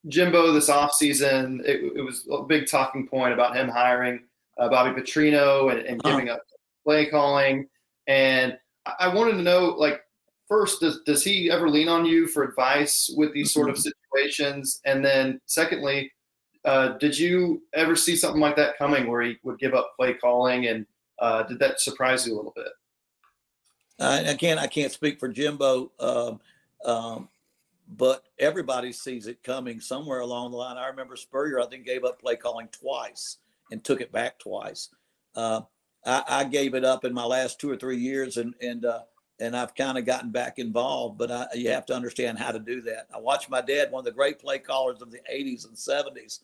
Jimbo 0.08 0.52
this 0.52 0.68
offseason. 0.68 1.60
It, 1.64 1.92
it 1.96 2.02
was 2.02 2.28
a 2.30 2.42
big 2.42 2.66
talking 2.66 3.08
point 3.08 3.32
about 3.32 3.56
him 3.56 3.68
hiring 3.68 4.24
uh, 4.58 4.68
Bobby 4.68 5.00
Petrino 5.00 5.70
and, 5.72 5.80
and 5.86 6.00
uh-huh. 6.04 6.16
giving 6.16 6.28
up 6.28 6.42
play 6.84 7.06
calling. 7.06 7.66
And 8.06 8.58
I 8.98 9.08
wanted 9.08 9.32
to 9.32 9.42
know, 9.42 9.74
like, 9.78 10.02
first, 10.48 10.80
does, 10.80 11.00
does 11.06 11.22
he 11.22 11.50
ever 11.50 11.68
lean 11.68 11.88
on 11.88 12.04
you 12.04 12.26
for 12.26 12.42
advice 12.42 13.12
with 13.16 13.32
these 13.32 13.52
sort 13.52 13.70
of 13.70 13.76
mm-hmm. 13.76 13.90
situations? 14.12 14.80
And 14.84 15.04
then, 15.04 15.40
secondly, 15.46 16.12
uh, 16.64 16.98
did 16.98 17.18
you 17.18 17.62
ever 17.74 17.96
see 17.96 18.16
something 18.16 18.40
like 18.40 18.56
that 18.56 18.76
coming 18.76 19.08
where 19.08 19.22
he 19.22 19.36
would 19.42 19.58
give 19.58 19.74
up 19.74 19.92
play 19.98 20.14
calling? 20.14 20.66
And 20.66 20.86
uh, 21.18 21.42
did 21.44 21.58
that 21.60 21.80
surprise 21.80 22.26
you 22.26 22.34
a 22.34 22.36
little 22.36 22.52
bit? 22.54 22.68
I, 23.98 24.30
I 24.30 24.34
can't. 24.34 24.58
I 24.58 24.66
can't 24.66 24.92
speak 24.92 25.20
for 25.20 25.28
Jimbo, 25.28 25.92
um, 26.00 26.40
um, 26.84 27.28
but 27.96 28.24
everybody 28.38 28.92
sees 28.92 29.26
it 29.26 29.42
coming 29.42 29.80
somewhere 29.80 30.20
along 30.20 30.52
the 30.52 30.56
line. 30.56 30.78
I 30.78 30.86
remember 30.86 31.16
Spurrier. 31.16 31.60
I 31.60 31.66
think 31.66 31.84
gave 31.84 32.04
up 32.04 32.20
play 32.20 32.36
calling 32.36 32.68
twice 32.68 33.38
and 33.70 33.84
took 33.84 34.00
it 34.00 34.10
back 34.10 34.38
twice. 34.38 34.88
Uh, 35.34 35.60
I, 36.04 36.22
I, 36.28 36.44
gave 36.44 36.74
it 36.74 36.84
up 36.84 37.04
in 37.04 37.12
my 37.12 37.24
last 37.24 37.60
two 37.60 37.70
or 37.70 37.76
three 37.76 37.98
years, 37.98 38.36
and 38.36 38.54
and 38.60 38.84
uh, 38.84 39.02
and 39.38 39.56
I've 39.56 39.74
kind 39.74 39.98
of 39.98 40.06
gotten 40.06 40.30
back 40.30 40.58
involved. 40.58 41.18
But 41.18 41.30
I, 41.30 41.46
you 41.54 41.70
have 41.70 41.86
to 41.86 41.94
understand 41.94 42.38
how 42.38 42.52
to 42.52 42.58
do 42.58 42.80
that. 42.82 43.08
I 43.14 43.18
watched 43.18 43.50
my 43.50 43.60
dad, 43.60 43.90
one 43.90 44.00
of 44.00 44.04
the 44.06 44.12
great 44.12 44.38
play 44.38 44.58
callers 44.58 45.02
of 45.02 45.10
the 45.10 45.20
'80s 45.32 45.66
and 45.66 45.76
'70s, 45.76 46.40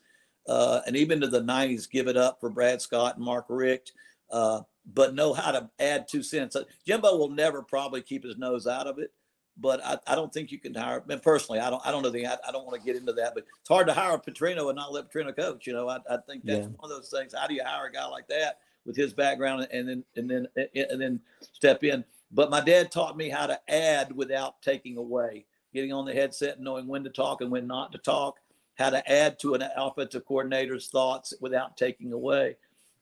uh, 0.47 0.81
and 0.85 0.95
even 0.95 1.21
to 1.21 1.27
the 1.27 1.41
'90s, 1.41 1.89
give 1.89 2.07
it 2.07 2.17
up 2.17 2.39
for 2.39 2.49
Brad 2.49 2.81
Scott 2.81 3.15
and 3.15 3.25
Mark 3.25 3.45
Richt. 3.49 3.93
Uh, 4.29 4.61
but 4.93 5.15
know 5.15 5.33
how 5.33 5.51
to 5.51 5.69
add 5.79 6.07
two 6.07 6.23
cents. 6.23 6.55
Jimbo 6.85 7.17
will 7.17 7.29
never 7.29 7.61
probably 7.61 8.01
keep 8.01 8.23
his 8.23 8.37
nose 8.37 8.67
out 8.67 8.87
of 8.87 8.99
it 8.99 9.11
but 9.59 9.83
I, 9.83 9.97
I 10.05 10.15
don't 10.15 10.31
think 10.31 10.51
you 10.51 10.59
can 10.59 10.73
hire. 10.73 11.03
And 11.09 11.21
personally, 11.21 11.59
I 11.59 11.69
don't 11.69 11.85
I 11.85 11.91
don't 11.91 12.03
know 12.03 12.09
the 12.09 12.27
I, 12.27 12.37
I 12.47 12.51
don't 12.51 12.65
want 12.65 12.79
to 12.79 12.85
get 12.85 12.95
into 12.95 13.13
that, 13.13 13.33
but 13.33 13.45
it's 13.59 13.69
hard 13.69 13.87
to 13.87 13.93
hire 13.93 14.17
Petrino 14.17 14.67
and 14.67 14.75
not 14.75 14.93
let 14.93 15.11
Petrino 15.11 15.35
coach. 15.35 15.65
You 15.65 15.73
know, 15.73 15.89
I, 15.89 15.97
I 16.09 16.17
think 16.27 16.45
that's 16.45 16.59
yeah. 16.59 16.73
one 16.75 16.83
of 16.83 16.89
those 16.89 17.09
things. 17.09 17.33
How 17.35 17.47
do 17.47 17.55
you 17.55 17.63
hire 17.65 17.87
a 17.87 17.91
guy 17.91 18.05
like 18.05 18.27
that 18.27 18.59
with 18.87 18.95
his 18.95 19.13
background 19.13 19.67
and 19.71 19.87
then 19.87 20.03
and 20.15 20.29
then 20.29 20.47
and 20.73 20.99
then 20.99 21.19
step 21.53 21.83
in? 21.83 22.03
But 22.31 22.49
my 22.49 22.61
dad 22.61 22.91
taught 22.91 23.17
me 23.17 23.29
how 23.29 23.45
to 23.45 23.59
add 23.69 24.15
without 24.15 24.61
taking 24.63 24.97
away. 24.97 25.45
Getting 25.73 25.93
on 25.93 26.05
the 26.05 26.13
headset 26.13 26.55
and 26.55 26.65
knowing 26.65 26.87
when 26.87 27.03
to 27.03 27.09
talk 27.09 27.41
and 27.41 27.51
when 27.51 27.67
not 27.67 27.91
to 27.91 27.99
talk. 27.99 28.39
How 28.75 28.89
to 28.89 29.11
add 29.11 29.37
to 29.39 29.53
an 29.53 29.63
offensive 29.75 30.25
coordinator's 30.25 30.87
thoughts 30.87 31.33
without 31.39 31.77
taking 31.77 32.13
away. 32.13 32.55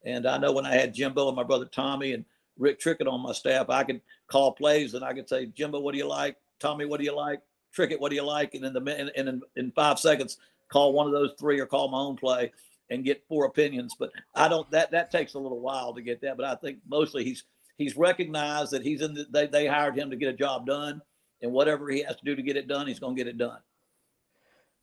And 0.03 0.27
I 0.27 0.37
know 0.37 0.51
when 0.51 0.65
I 0.65 0.73
had 0.73 0.93
Jimbo 0.93 1.27
and 1.27 1.35
my 1.35 1.43
brother 1.43 1.65
Tommy 1.65 2.13
and 2.13 2.25
Rick 2.57 2.79
Trickett 2.79 3.11
on 3.11 3.21
my 3.21 3.33
staff, 3.33 3.69
I 3.69 3.83
could 3.83 4.01
call 4.27 4.53
plays 4.53 4.93
and 4.93 5.03
I 5.03 5.13
could 5.13 5.27
say, 5.27 5.47
Jimbo, 5.47 5.79
what 5.79 5.91
do 5.91 5.97
you 5.97 6.07
like? 6.07 6.37
Tommy, 6.59 6.85
what 6.85 6.99
do 6.99 7.05
you 7.05 7.15
like? 7.15 7.41
Trickett, 7.75 7.99
what 7.99 8.09
do 8.09 8.15
you 8.15 8.23
like? 8.23 8.53
And 8.53 8.63
in 8.63 8.73
the 8.73 9.11
and 9.17 9.27
in, 9.27 9.41
in 9.55 9.71
five 9.71 9.99
seconds, 9.99 10.37
call 10.69 10.93
one 10.93 11.07
of 11.07 11.13
those 11.13 11.33
three 11.37 11.59
or 11.59 11.65
call 11.65 11.89
my 11.89 11.97
own 11.97 12.15
play 12.15 12.51
and 12.89 13.03
get 13.03 13.25
four 13.27 13.45
opinions. 13.45 13.95
But 13.97 14.11
I 14.33 14.47
don't 14.47 14.69
that 14.71 14.91
that 14.91 15.11
takes 15.11 15.33
a 15.33 15.39
little 15.39 15.59
while 15.59 15.93
to 15.93 16.01
get 16.01 16.21
that. 16.21 16.37
But 16.37 16.45
I 16.45 16.55
think 16.55 16.79
mostly 16.87 17.23
he's 17.23 17.43
he's 17.77 17.95
recognized 17.95 18.71
that 18.71 18.83
he's 18.83 19.01
in 19.01 19.13
the, 19.13 19.25
they 19.31 19.47
they 19.47 19.67
hired 19.67 19.97
him 19.97 20.09
to 20.09 20.15
get 20.15 20.33
a 20.33 20.37
job 20.37 20.65
done, 20.65 21.01
and 21.41 21.51
whatever 21.51 21.89
he 21.89 22.03
has 22.03 22.15
to 22.17 22.25
do 22.25 22.35
to 22.35 22.41
get 22.41 22.57
it 22.57 22.67
done, 22.67 22.87
he's 22.87 22.99
going 22.99 23.15
to 23.15 23.23
get 23.23 23.29
it 23.29 23.37
done. 23.37 23.59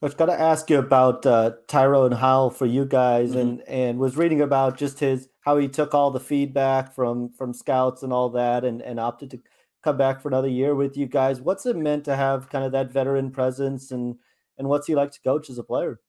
I've 0.05 0.17
got 0.17 0.27
to 0.27 0.41
ask 0.41 0.69
you 0.69 0.79
about 0.79 1.25
uh, 1.25 1.53
Tyrone 1.69 2.11
Howell 2.11 2.51
for 2.51 2.67
you 2.67 2.85
guys, 2.85 3.31
mm-hmm. 3.31 3.39
and 3.39 3.63
and 3.69 3.99
was 3.99 4.17
reading 4.17 4.41
about 4.41 4.77
just 4.77 4.99
his 4.99 5.29
how 5.43 5.59
he 5.59 5.69
took 5.69 5.95
all 5.95 6.11
the 6.11 6.21
feedback 6.21 6.95
from 6.95 7.31
from 7.31 7.55
scouts 7.55 8.03
and 8.03 8.13
all 8.13 8.29
that, 8.31 8.65
and 8.65 8.83
and 8.83 8.99
opted 8.99 9.31
to 9.31 9.41
come 9.85 9.97
back 9.97 10.21
for 10.21 10.29
another 10.29 10.49
year 10.49 10.75
with 10.75 10.97
you 10.97 11.07
guys. 11.07 11.41
What's 11.41 11.67
it 11.67 11.77
meant 11.77 12.05
to 12.07 12.17
have 12.17 12.51
kind 12.51 12.65
of 12.65 12.73
that 12.73 12.93
veteran 12.93 13.31
presence, 13.31 13.93
and 13.93 14.17
and 14.59 14.69
what's 14.69 14.89
he 14.89 14.97
like 14.97 15.13
to 15.13 15.21
coach 15.21 15.49
as 15.49 15.59
a 15.59 15.63
player? 15.63 16.01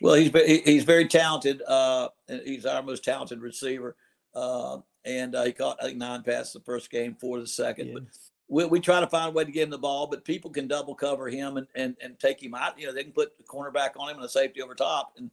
Well, 0.00 0.14
he's 0.14 0.30
he's 0.64 0.84
very 0.84 1.06
talented. 1.06 1.62
Uh, 1.62 2.08
he's 2.44 2.66
our 2.66 2.82
most 2.82 3.04
talented 3.04 3.40
receiver, 3.40 3.96
uh, 4.34 4.78
and 5.04 5.34
uh, 5.34 5.44
he 5.44 5.52
caught 5.52 5.78
I 5.80 5.86
think 5.86 5.98
nine 5.98 6.22
passes 6.22 6.52
the 6.52 6.60
first 6.60 6.90
game, 6.90 7.14
four 7.14 7.38
the 7.38 7.46
second. 7.46 7.88
Yeah. 7.88 7.94
But 7.94 8.02
we, 8.48 8.64
we 8.66 8.80
try 8.80 9.00
to 9.00 9.06
find 9.06 9.28
a 9.28 9.32
way 9.32 9.44
to 9.44 9.52
get 9.52 9.64
him 9.64 9.70
the 9.70 9.78
ball, 9.78 10.06
but 10.06 10.24
people 10.24 10.50
can 10.50 10.68
double 10.68 10.94
cover 10.94 11.28
him 11.28 11.56
and, 11.56 11.66
and, 11.74 11.96
and 12.02 12.18
take 12.18 12.42
him 12.42 12.54
out. 12.54 12.78
You 12.78 12.86
know, 12.86 12.92
they 12.92 13.04
can 13.04 13.12
put 13.12 13.36
the 13.38 13.44
cornerback 13.44 13.90
on 13.96 14.10
him 14.10 14.16
and 14.16 14.24
a 14.24 14.28
safety 14.28 14.62
over 14.62 14.74
top, 14.74 15.14
and 15.16 15.30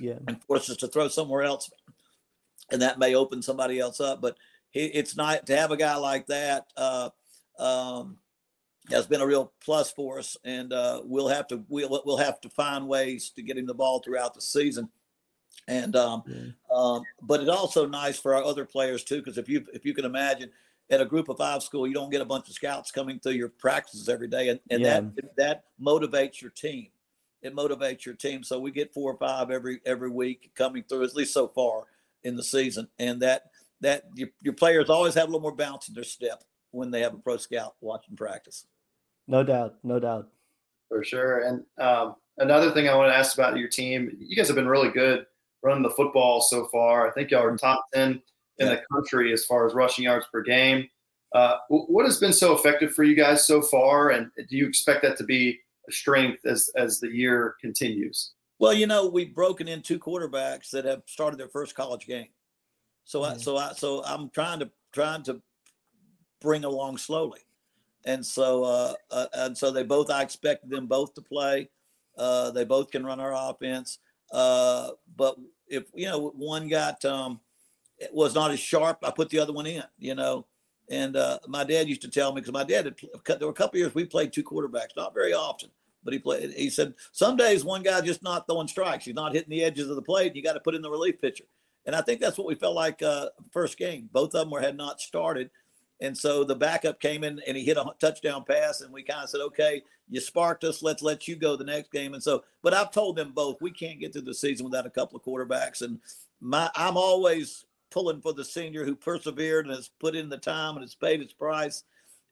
yeah, 0.00 0.18
and 0.26 0.42
force 0.44 0.70
us 0.70 0.76
to 0.78 0.88
throw 0.88 1.08
somewhere 1.08 1.42
else, 1.42 1.70
and 2.70 2.82
that 2.82 2.98
may 2.98 3.14
open 3.14 3.42
somebody 3.42 3.78
else 3.78 4.00
up. 4.00 4.20
But 4.20 4.36
it's 4.72 5.16
not 5.16 5.46
to 5.46 5.56
have 5.56 5.72
a 5.72 5.76
guy 5.76 5.96
like 5.96 6.26
that. 6.28 6.66
Uh, 6.76 7.10
um, 7.58 8.18
has 8.88 9.06
been 9.06 9.20
a 9.20 9.26
real 9.26 9.52
plus 9.62 9.92
for 9.92 10.18
us, 10.18 10.36
and 10.44 10.72
uh, 10.72 11.02
we'll 11.04 11.28
have 11.28 11.46
to 11.48 11.64
we'll 11.68 12.02
we'll 12.04 12.16
have 12.16 12.40
to 12.40 12.48
find 12.48 12.88
ways 12.88 13.30
to 13.36 13.42
get 13.42 13.58
him 13.58 13.66
the 13.66 13.74
ball 13.74 14.00
throughout 14.00 14.34
the 14.34 14.40
season. 14.40 14.88
And 15.68 15.94
um, 15.96 16.22
yeah. 16.26 16.52
um, 16.72 17.02
but 17.20 17.40
it's 17.40 17.50
also 17.50 17.86
nice 17.86 18.18
for 18.18 18.34
our 18.34 18.42
other 18.42 18.64
players 18.64 19.04
too, 19.04 19.18
because 19.18 19.38
if 19.38 19.48
you 19.48 19.64
if 19.74 19.84
you 19.84 19.94
can 19.94 20.04
imagine 20.04 20.50
at 20.90 21.00
a 21.00 21.04
group 21.04 21.28
of 21.28 21.36
five 21.36 21.62
school, 21.62 21.86
you 21.86 21.94
don't 21.94 22.10
get 22.10 22.22
a 22.22 22.24
bunch 22.24 22.48
of 22.48 22.54
scouts 22.54 22.90
coming 22.90 23.20
through 23.20 23.32
your 23.32 23.50
practices 23.50 24.08
every 24.08 24.28
day, 24.28 24.48
and, 24.48 24.60
and 24.70 24.80
yeah. 24.80 25.00
that 25.00 25.36
that 25.36 25.64
motivates 25.80 26.40
your 26.40 26.50
team. 26.50 26.88
it 27.42 27.54
motivates 27.54 28.04
your 28.04 28.14
team. 28.14 28.42
So 28.42 28.58
we 28.58 28.70
get 28.70 28.92
four 28.92 29.12
or 29.12 29.16
five 29.16 29.50
every 29.50 29.80
every 29.86 30.10
week 30.10 30.50
coming 30.54 30.82
through, 30.82 31.04
at 31.04 31.14
least 31.14 31.34
so 31.34 31.48
far 31.48 31.84
in 32.22 32.36
the 32.36 32.42
season, 32.42 32.88
and 32.98 33.20
that 33.22 33.44
that 33.80 34.04
your, 34.14 34.28
your 34.42 34.54
players 34.54 34.90
always 34.90 35.14
have 35.14 35.24
a 35.24 35.26
little 35.26 35.40
more 35.40 35.54
bounce 35.54 35.88
in 35.88 35.94
their 35.94 36.04
step 36.04 36.44
when 36.72 36.90
they 36.90 37.00
have 37.00 37.14
a 37.14 37.18
pro 37.18 37.36
scout 37.36 37.74
watching 37.80 38.16
practice. 38.16 38.66
No 39.26 39.42
doubt, 39.42 39.76
no 39.82 39.98
doubt. 39.98 40.28
For 40.88 41.04
sure. 41.04 41.40
And 41.40 41.64
um, 41.78 42.16
another 42.38 42.72
thing 42.72 42.88
I 42.88 42.96
want 42.96 43.12
to 43.12 43.16
ask 43.16 43.34
about 43.34 43.56
your 43.56 43.68
team, 43.68 44.16
you 44.18 44.36
guys 44.36 44.48
have 44.48 44.56
been 44.56 44.68
really 44.68 44.90
good 44.90 45.26
running 45.62 45.82
the 45.82 45.90
football 45.90 46.40
so 46.40 46.66
far. 46.68 47.08
I 47.08 47.12
think 47.12 47.30
y'all 47.30 47.44
are 47.44 47.56
top 47.56 47.84
10 47.94 48.20
in 48.58 48.68
the 48.68 48.82
country 48.92 49.32
as 49.32 49.44
far 49.44 49.66
as 49.66 49.74
rushing 49.74 50.04
yards 50.04 50.26
per 50.32 50.42
game. 50.42 50.88
Uh, 51.32 51.56
what 51.68 52.04
has 52.04 52.18
been 52.18 52.32
so 52.32 52.54
effective 52.54 52.92
for 52.92 53.04
you 53.04 53.14
guys 53.14 53.46
so 53.46 53.62
far, 53.62 54.10
and 54.10 54.30
do 54.48 54.56
you 54.56 54.66
expect 54.66 55.02
that 55.02 55.16
to 55.16 55.24
be 55.24 55.60
a 55.88 55.92
strength 55.92 56.44
as 56.44 56.68
as 56.74 56.98
the 56.98 57.08
year 57.08 57.54
continues? 57.60 58.32
Well, 58.58 58.72
you 58.74 58.88
know, 58.88 59.06
we've 59.06 59.34
broken 59.34 59.68
in 59.68 59.80
two 59.80 60.00
quarterbacks 60.00 60.70
that 60.70 60.84
have 60.84 61.02
started 61.06 61.38
their 61.38 61.48
first 61.48 61.76
college 61.76 62.06
game. 62.06 62.28
So 63.04 63.20
mm-hmm. 63.20 63.34
I 63.34 63.38
so 63.38 63.56
I 63.56 63.72
so 63.74 64.04
I'm 64.04 64.28
trying 64.30 64.58
to 64.58 64.70
trying 64.92 65.22
to 65.24 65.40
bring 66.40 66.64
along 66.64 66.98
slowly, 66.98 67.40
and 68.04 68.24
so 68.24 68.64
uh, 68.64 68.94
uh, 69.10 69.26
and 69.34 69.56
so 69.56 69.70
they 69.70 69.82
both 69.82 70.10
I 70.10 70.22
expected 70.22 70.70
them 70.70 70.86
both 70.86 71.14
to 71.14 71.22
play. 71.22 71.68
Uh, 72.16 72.50
they 72.50 72.64
both 72.64 72.90
can 72.90 73.04
run 73.04 73.20
our 73.20 73.34
offense, 73.50 73.98
uh, 74.32 74.90
but 75.16 75.36
if 75.68 75.84
you 75.94 76.06
know 76.06 76.32
one 76.36 76.68
got 76.68 77.04
um, 77.04 77.40
was 78.12 78.34
not 78.34 78.50
as 78.50 78.60
sharp, 78.60 78.98
I 79.02 79.10
put 79.10 79.30
the 79.30 79.38
other 79.38 79.52
one 79.52 79.66
in. 79.66 79.84
You 79.98 80.14
know, 80.14 80.46
and 80.90 81.16
uh, 81.16 81.38
my 81.48 81.64
dad 81.64 81.88
used 81.88 82.02
to 82.02 82.08
tell 82.08 82.32
me 82.32 82.40
because 82.40 82.52
my 82.52 82.64
dad 82.64 82.84
had 82.84 83.38
there 83.38 83.46
were 83.46 83.52
a 83.52 83.54
couple 83.54 83.78
years 83.78 83.94
we 83.94 84.04
played 84.04 84.32
two 84.32 84.44
quarterbacks, 84.44 84.96
not 84.96 85.14
very 85.14 85.32
often, 85.32 85.70
but 86.02 86.12
he 86.12 86.18
played. 86.18 86.52
He 86.52 86.68
said 86.68 86.94
some 87.12 87.36
days 87.36 87.64
one 87.64 87.82
guy 87.82 88.00
just 88.00 88.22
not 88.22 88.46
throwing 88.46 88.68
strikes, 88.68 89.04
he's 89.04 89.14
not 89.14 89.32
hitting 89.32 89.50
the 89.50 89.64
edges 89.64 89.88
of 89.88 89.96
the 89.96 90.02
plate. 90.02 90.28
And 90.28 90.36
you 90.36 90.42
got 90.42 90.54
to 90.54 90.60
put 90.60 90.74
in 90.74 90.82
the 90.82 90.90
relief 90.90 91.20
pitcher, 91.20 91.44
and 91.86 91.94
I 91.94 92.02
think 92.02 92.20
that's 92.20 92.36
what 92.36 92.46
we 92.46 92.54
felt 92.54 92.74
like 92.74 93.02
uh, 93.02 93.28
first 93.52 93.78
game. 93.78 94.08
Both 94.12 94.34
of 94.34 94.40
them 94.40 94.50
were 94.50 94.60
had 94.60 94.76
not 94.76 95.00
started, 95.00 95.50
and 96.00 96.16
so 96.16 96.44
the 96.44 96.54
backup 96.54 97.00
came 97.00 97.24
in 97.24 97.40
and 97.46 97.56
he 97.56 97.64
hit 97.64 97.76
a 97.76 97.84
touchdown 97.98 98.44
pass, 98.44 98.80
and 98.80 98.92
we 98.92 99.02
kind 99.02 99.24
of 99.24 99.30
said, 99.30 99.40
okay, 99.40 99.82
you 100.08 100.20
sparked 100.20 100.64
us. 100.64 100.82
Let's 100.82 101.02
let 101.02 101.28
you 101.28 101.36
go 101.36 101.56
the 101.56 101.64
next 101.64 101.92
game. 101.92 102.14
And 102.14 102.22
so, 102.22 102.44
but 102.62 102.74
I've 102.74 102.90
told 102.90 103.16
them 103.16 103.32
both 103.32 103.60
we 103.60 103.70
can't 103.70 104.00
get 104.00 104.12
through 104.12 104.22
the 104.22 104.34
season 104.34 104.64
without 104.64 104.86
a 104.86 104.90
couple 104.90 105.16
of 105.16 105.24
quarterbacks, 105.24 105.82
and 105.82 105.98
my 106.40 106.70
I'm 106.74 106.96
always 106.96 107.64
pulling 107.90 108.20
for 108.20 108.32
the 108.32 108.44
senior 108.44 108.84
who 108.84 108.94
persevered 108.94 109.66
and 109.66 109.74
has 109.74 109.90
put 109.98 110.14
in 110.14 110.28
the 110.28 110.38
time 110.38 110.76
and 110.76 110.82
has 110.84 110.94
paid 110.94 111.20
its 111.20 111.32
price. 111.32 111.84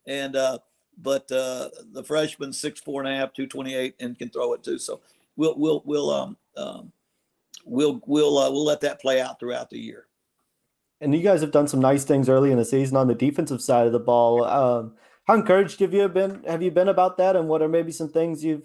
And 0.06 0.36
uh, 0.36 0.58
but 0.96 1.30
uh, 1.30 1.68
the 1.92 2.02
freshman 2.02 2.52
six 2.52 2.80
four 2.80 3.02
and 3.02 3.12
a 3.12 3.16
half, 3.16 3.32
two 3.32 3.46
twenty 3.46 3.74
eight, 3.74 3.94
and 4.00 4.18
can 4.18 4.30
throw 4.30 4.54
it 4.54 4.64
too. 4.64 4.78
So 4.78 5.00
we'll 5.36 5.56
we'll 5.56 5.82
we'll 5.84 6.10
um, 6.10 6.36
um 6.56 6.92
we'll 7.64 8.00
we'll 8.06 8.38
uh, 8.38 8.50
we'll 8.50 8.64
let 8.64 8.80
that 8.80 9.00
play 9.00 9.20
out 9.20 9.38
throughout 9.38 9.70
the 9.70 9.78
year. 9.78 10.07
And 11.00 11.14
you 11.14 11.22
guys 11.22 11.40
have 11.42 11.52
done 11.52 11.68
some 11.68 11.80
nice 11.80 12.04
things 12.04 12.28
early 12.28 12.50
in 12.50 12.58
the 12.58 12.64
season 12.64 12.96
on 12.96 13.06
the 13.06 13.14
defensive 13.14 13.62
side 13.62 13.86
of 13.86 13.92
the 13.92 14.00
ball. 14.00 14.44
Um, 14.44 14.94
how 15.26 15.34
encouraged 15.34 15.80
have 15.80 15.94
you 15.94 16.08
been? 16.08 16.42
Have 16.44 16.62
you 16.62 16.70
been 16.70 16.88
about 16.88 17.18
that? 17.18 17.36
And 17.36 17.48
what 17.48 17.62
are 17.62 17.68
maybe 17.68 17.92
some 17.92 18.08
things 18.08 18.42
you've 18.42 18.62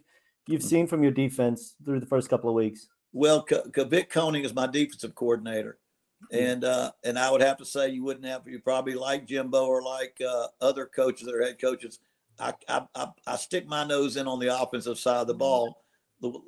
you've 0.47 0.63
seen 0.63 0.87
from 0.87 1.03
your 1.03 1.11
defense 1.11 1.75
through 1.85 1.99
the 1.99 2.05
first 2.05 2.29
couple 2.29 2.49
of 2.49 2.55
weeks? 2.55 2.87
Well, 3.11 3.43
K- 3.43 3.61
Vic 3.75 4.11
Koenning 4.11 4.43
is 4.43 4.55
my 4.55 4.65
defensive 4.65 5.13
coordinator, 5.13 5.77
and 6.31 6.63
uh, 6.63 6.91
and 7.03 7.19
I 7.19 7.29
would 7.29 7.41
have 7.41 7.57
to 7.57 7.65
say 7.65 7.89
you 7.89 8.03
wouldn't 8.03 8.25
have 8.25 8.47
you 8.47 8.59
probably 8.59 8.95
like 8.95 9.27
Jimbo 9.27 9.65
or 9.65 9.83
like 9.83 10.17
uh, 10.27 10.47
other 10.61 10.87
coaches 10.87 11.27
that 11.27 11.35
are 11.35 11.43
head 11.43 11.61
coaches. 11.61 11.99
I, 12.39 12.53
I, 12.67 12.81
I 12.95 13.07
I 13.27 13.35
stick 13.35 13.67
my 13.67 13.83
nose 13.83 14.17
in 14.17 14.27
on 14.27 14.39
the 14.39 14.59
offensive 14.59 14.97
side 14.97 15.21
of 15.21 15.27
the 15.27 15.35
ball, 15.35 15.82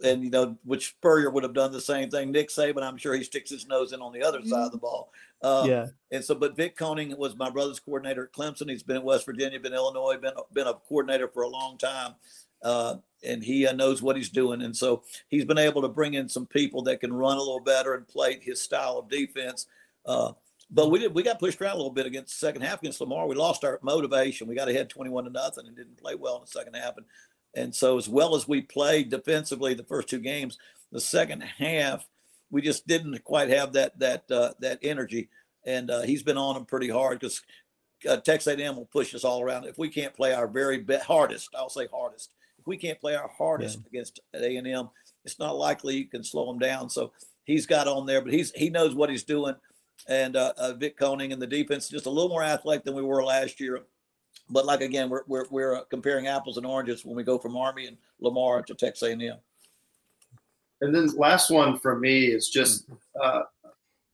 and 0.03 0.24
you 0.24 0.29
know 0.29 0.58
which 0.63 0.89
Spurrier 0.89 1.29
would 1.29 1.44
have 1.44 1.53
done 1.53 1.72
the 1.72 1.82
same 1.82 2.10
thing. 2.10 2.32
Nick 2.32 2.50
Saban, 2.50 2.84
I'm 2.84 2.98
sure 2.98 3.15
he 3.15 3.24
sticks 3.24 3.50
his 3.50 3.67
nose 3.67 3.94
in 3.94 4.01
on 4.01 4.13
the 4.13 4.24
other 4.24 4.44
side 4.44 4.65
of 4.65 4.72
the 4.72 4.77
ball. 4.77 5.12
Uh, 5.41 5.65
yeah. 5.67 5.86
And 6.12 6.24
so, 6.24 6.36
but 6.36 6.55
Vic 6.55 6.77
Koenning 6.77 7.17
was 7.17 7.36
my 7.36 7.50
brother's 7.50 7.79
coordinator 7.79 8.24
at 8.25 8.33
Clemson. 8.33 8.70
He's 8.70 8.83
been 8.83 8.98
at 8.98 9.03
West 9.03 9.25
Virginia, 9.25 9.59
been 9.59 9.74
Illinois, 9.74 10.18
been 10.18 10.33
been 10.53 10.68
a 10.68 10.74
coordinator 10.74 11.27
for 11.27 11.44
a 11.44 11.50
long 11.50 11.77
time. 11.77 12.16
Uh, 12.61 12.96
and 13.24 13.44
he 13.44 13.68
uh, 13.68 13.74
knows 13.74 14.01
what 14.01 14.16
he's 14.16 14.29
doing. 14.29 14.61
And 14.61 14.75
so 14.75 15.03
he's 15.29 15.46
been 15.46 15.57
able 15.57 15.81
to 15.81 15.88
bring 15.88 16.16
in 16.16 16.29
some 16.29 16.46
people 16.46 16.81
that 16.83 17.00
can 17.00 17.14
run 17.14 17.38
a 17.38 17.42
little 17.42 17.59
better 17.59 17.94
and 17.94 18.07
play 18.07 18.40
his 18.40 18.61
style 18.61 18.98
of 18.98 19.09
defense. 19.09 19.68
Uh, 20.05 20.31
but 20.72 20.90
we 20.90 21.00
did 21.00 21.14
we 21.14 21.22
got 21.22 21.40
pushed 21.40 21.61
around 21.61 21.74
a 21.74 21.77
little 21.77 21.92
bit 21.92 22.07
against 22.07 22.40
the 22.40 22.46
second 22.46 22.64
half 22.64 22.79
against 22.79 23.01
Lamar. 23.01 23.27
We 23.27 23.35
lost 23.35 23.64
our 23.64 23.79
motivation. 23.83 24.48
We 24.48 24.55
got 24.55 24.70
ahead 24.70 24.90
21 24.90 25.25
to 25.25 25.29
nothing 25.29 25.68
and 25.68 25.75
didn't 25.75 25.98
play 25.98 26.16
well 26.16 26.38
in 26.38 26.42
the 26.42 26.48
second 26.48 26.75
half. 26.75 26.98
And, 26.98 27.05
and 27.55 27.74
so 27.74 27.98
as 27.98 28.07
well 28.07 28.35
as 28.35 28.48
we 28.48 28.61
played 28.61 29.09
defensively 29.09 29.74
the 29.74 29.83
first 29.83 30.09
two 30.09 30.20
games, 30.20 30.57
the 30.91 31.01
second 31.01 31.41
half 31.41 32.05
we 32.51 32.61
just 32.61 32.87
didn't 32.87 33.24
quite 33.24 33.50
have 33.50 33.74
that 33.74 33.98
that 34.00 34.29
uh, 34.31 34.53
that 34.59 34.79
energy. 34.81 35.29
And 35.65 35.89
uh, 35.89 36.01
he's 36.01 36.24
been 36.24 36.37
on 36.37 36.55
them 36.55 36.65
pretty 36.65 36.89
hard 36.89 37.20
because 37.20 37.41
uh, 38.07 38.18
Texas 38.18 38.53
A&M 38.53 38.75
will 38.75 38.85
push 38.85 39.15
us 39.15 39.24
all 39.24 39.41
around. 39.41 39.65
If 39.65 39.77
we 39.77 39.89
can't 39.89 40.13
play 40.13 40.33
our 40.33 40.48
very 40.48 40.77
best, 40.77 41.05
hardest, 41.05 41.50
I'll 41.55 41.70
say 41.70 41.87
hardest, 41.91 42.33
If 42.59 42.68
we 42.68 42.77
can't 42.77 43.01
play 43.01 43.15
our 43.15 43.27
hardest 43.27 43.79
yeah. 43.79 43.87
against 43.87 44.20
A 44.35 44.57
and 44.57 44.68
M, 44.68 44.89
it's 45.24 45.39
not 45.39 45.57
likely 45.57 45.98
you 45.98 46.05
can 46.05 46.24
slow 46.24 46.46
them 46.46 46.59
down. 46.59 46.89
So 46.89 47.11
he's 47.46 47.65
got 47.65 47.87
on 47.87 48.05
there, 48.05 48.22
but 48.22 48.31
he's 48.31 48.51
he 48.51 48.70
knows 48.70 48.94
what 48.94 49.09
he's 49.09 49.24
doing. 49.24 49.55
And 50.07 50.35
uh, 50.35 50.53
uh, 50.57 50.74
Vic 50.74 51.00
Koenning 51.00 51.33
and 51.33 51.41
the 51.41 51.48
defense 51.48 51.89
just 51.89 52.05
a 52.05 52.11
little 52.11 52.29
more 52.29 52.44
athletic 52.44 52.85
than 52.85 52.96
we 52.96 53.01
were 53.01 53.24
last 53.24 53.59
year. 53.59 53.81
But 54.50 54.66
like 54.66 54.81
again, 54.81 55.10
we're 55.10 55.24
we're, 55.27 55.46
we're 55.50 55.75
uh, 55.75 55.84
comparing 55.90 56.27
apples 56.27 56.58
and 56.58 56.66
oranges 56.66 57.05
when 57.05 57.16
we 57.16 57.24
go 57.24 57.38
from 57.38 57.58
Army 57.58 57.88
and 57.88 57.98
Lamar 58.20 58.62
to 58.64 58.74
Texas 58.75 59.10
A 59.10 59.12
and 59.12 59.22
M. 59.22 59.38
And 60.81 60.94
then 60.94 61.08
last 61.18 61.50
one 61.50 61.79
for 61.79 61.98
me 61.98 62.27
is 62.27 62.50
just 62.50 62.86
uh, 63.22 63.44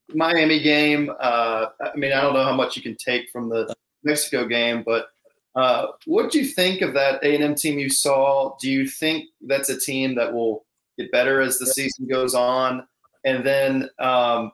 Miami 0.09 0.61
game. 0.61 1.11
Uh, 1.19 1.67
I 1.81 1.95
mean, 1.95 2.13
I 2.13 2.21
don't 2.21 2.33
know 2.33 2.43
how 2.43 2.53
much 2.53 2.75
you 2.75 2.81
can 2.81 2.95
take 2.95 3.29
from 3.29 3.49
the 3.49 3.73
Mexico 4.03 4.45
game, 4.45 4.83
but 4.85 5.09
uh, 5.55 5.87
what 6.05 6.31
do 6.31 6.39
you 6.39 6.45
think 6.45 6.81
of 6.81 6.93
that 6.93 7.23
A&M 7.23 7.55
team 7.55 7.77
you 7.77 7.89
saw? 7.89 8.55
Do 8.59 8.69
you 8.69 8.87
think 8.87 9.25
that's 9.41 9.69
a 9.69 9.79
team 9.79 10.15
that 10.15 10.31
will 10.31 10.65
get 10.97 11.11
better 11.11 11.41
as 11.41 11.57
the 11.57 11.67
season 11.67 12.07
goes 12.07 12.33
on? 12.33 12.87
And 13.25 13.45
then 13.45 13.89
um, 13.99 14.51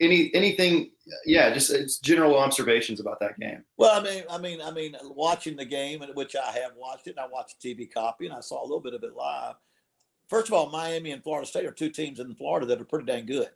any 0.00 0.32
anything, 0.34 0.91
yeah, 1.24 1.52
just 1.52 1.70
uh, 1.70 1.76
it's 1.76 1.98
general 1.98 2.38
observations 2.38 3.00
about 3.00 3.20
that 3.20 3.38
game. 3.38 3.64
Well, 3.76 3.98
I 3.98 4.02
mean, 4.02 4.24
I 4.30 4.38
mean, 4.38 4.60
I 4.60 4.70
mean, 4.70 4.96
watching 5.02 5.56
the 5.56 5.64
game, 5.64 6.02
which 6.14 6.36
I 6.36 6.52
have 6.52 6.72
watched 6.76 7.06
it, 7.06 7.10
and 7.10 7.20
I 7.20 7.26
watched 7.26 7.60
TV 7.60 7.92
copy, 7.92 8.26
and 8.26 8.34
I 8.34 8.40
saw 8.40 8.60
a 8.60 8.66
little 8.66 8.80
bit 8.80 8.94
of 8.94 9.02
it 9.02 9.14
live. 9.14 9.54
First 10.28 10.48
of 10.48 10.54
all, 10.54 10.70
Miami 10.70 11.10
and 11.10 11.22
Florida 11.22 11.46
State 11.46 11.66
are 11.66 11.72
two 11.72 11.90
teams 11.90 12.20
in 12.20 12.34
Florida 12.34 12.66
that 12.66 12.80
are 12.80 12.84
pretty 12.84 13.06
dang 13.06 13.26
good. 13.26 13.50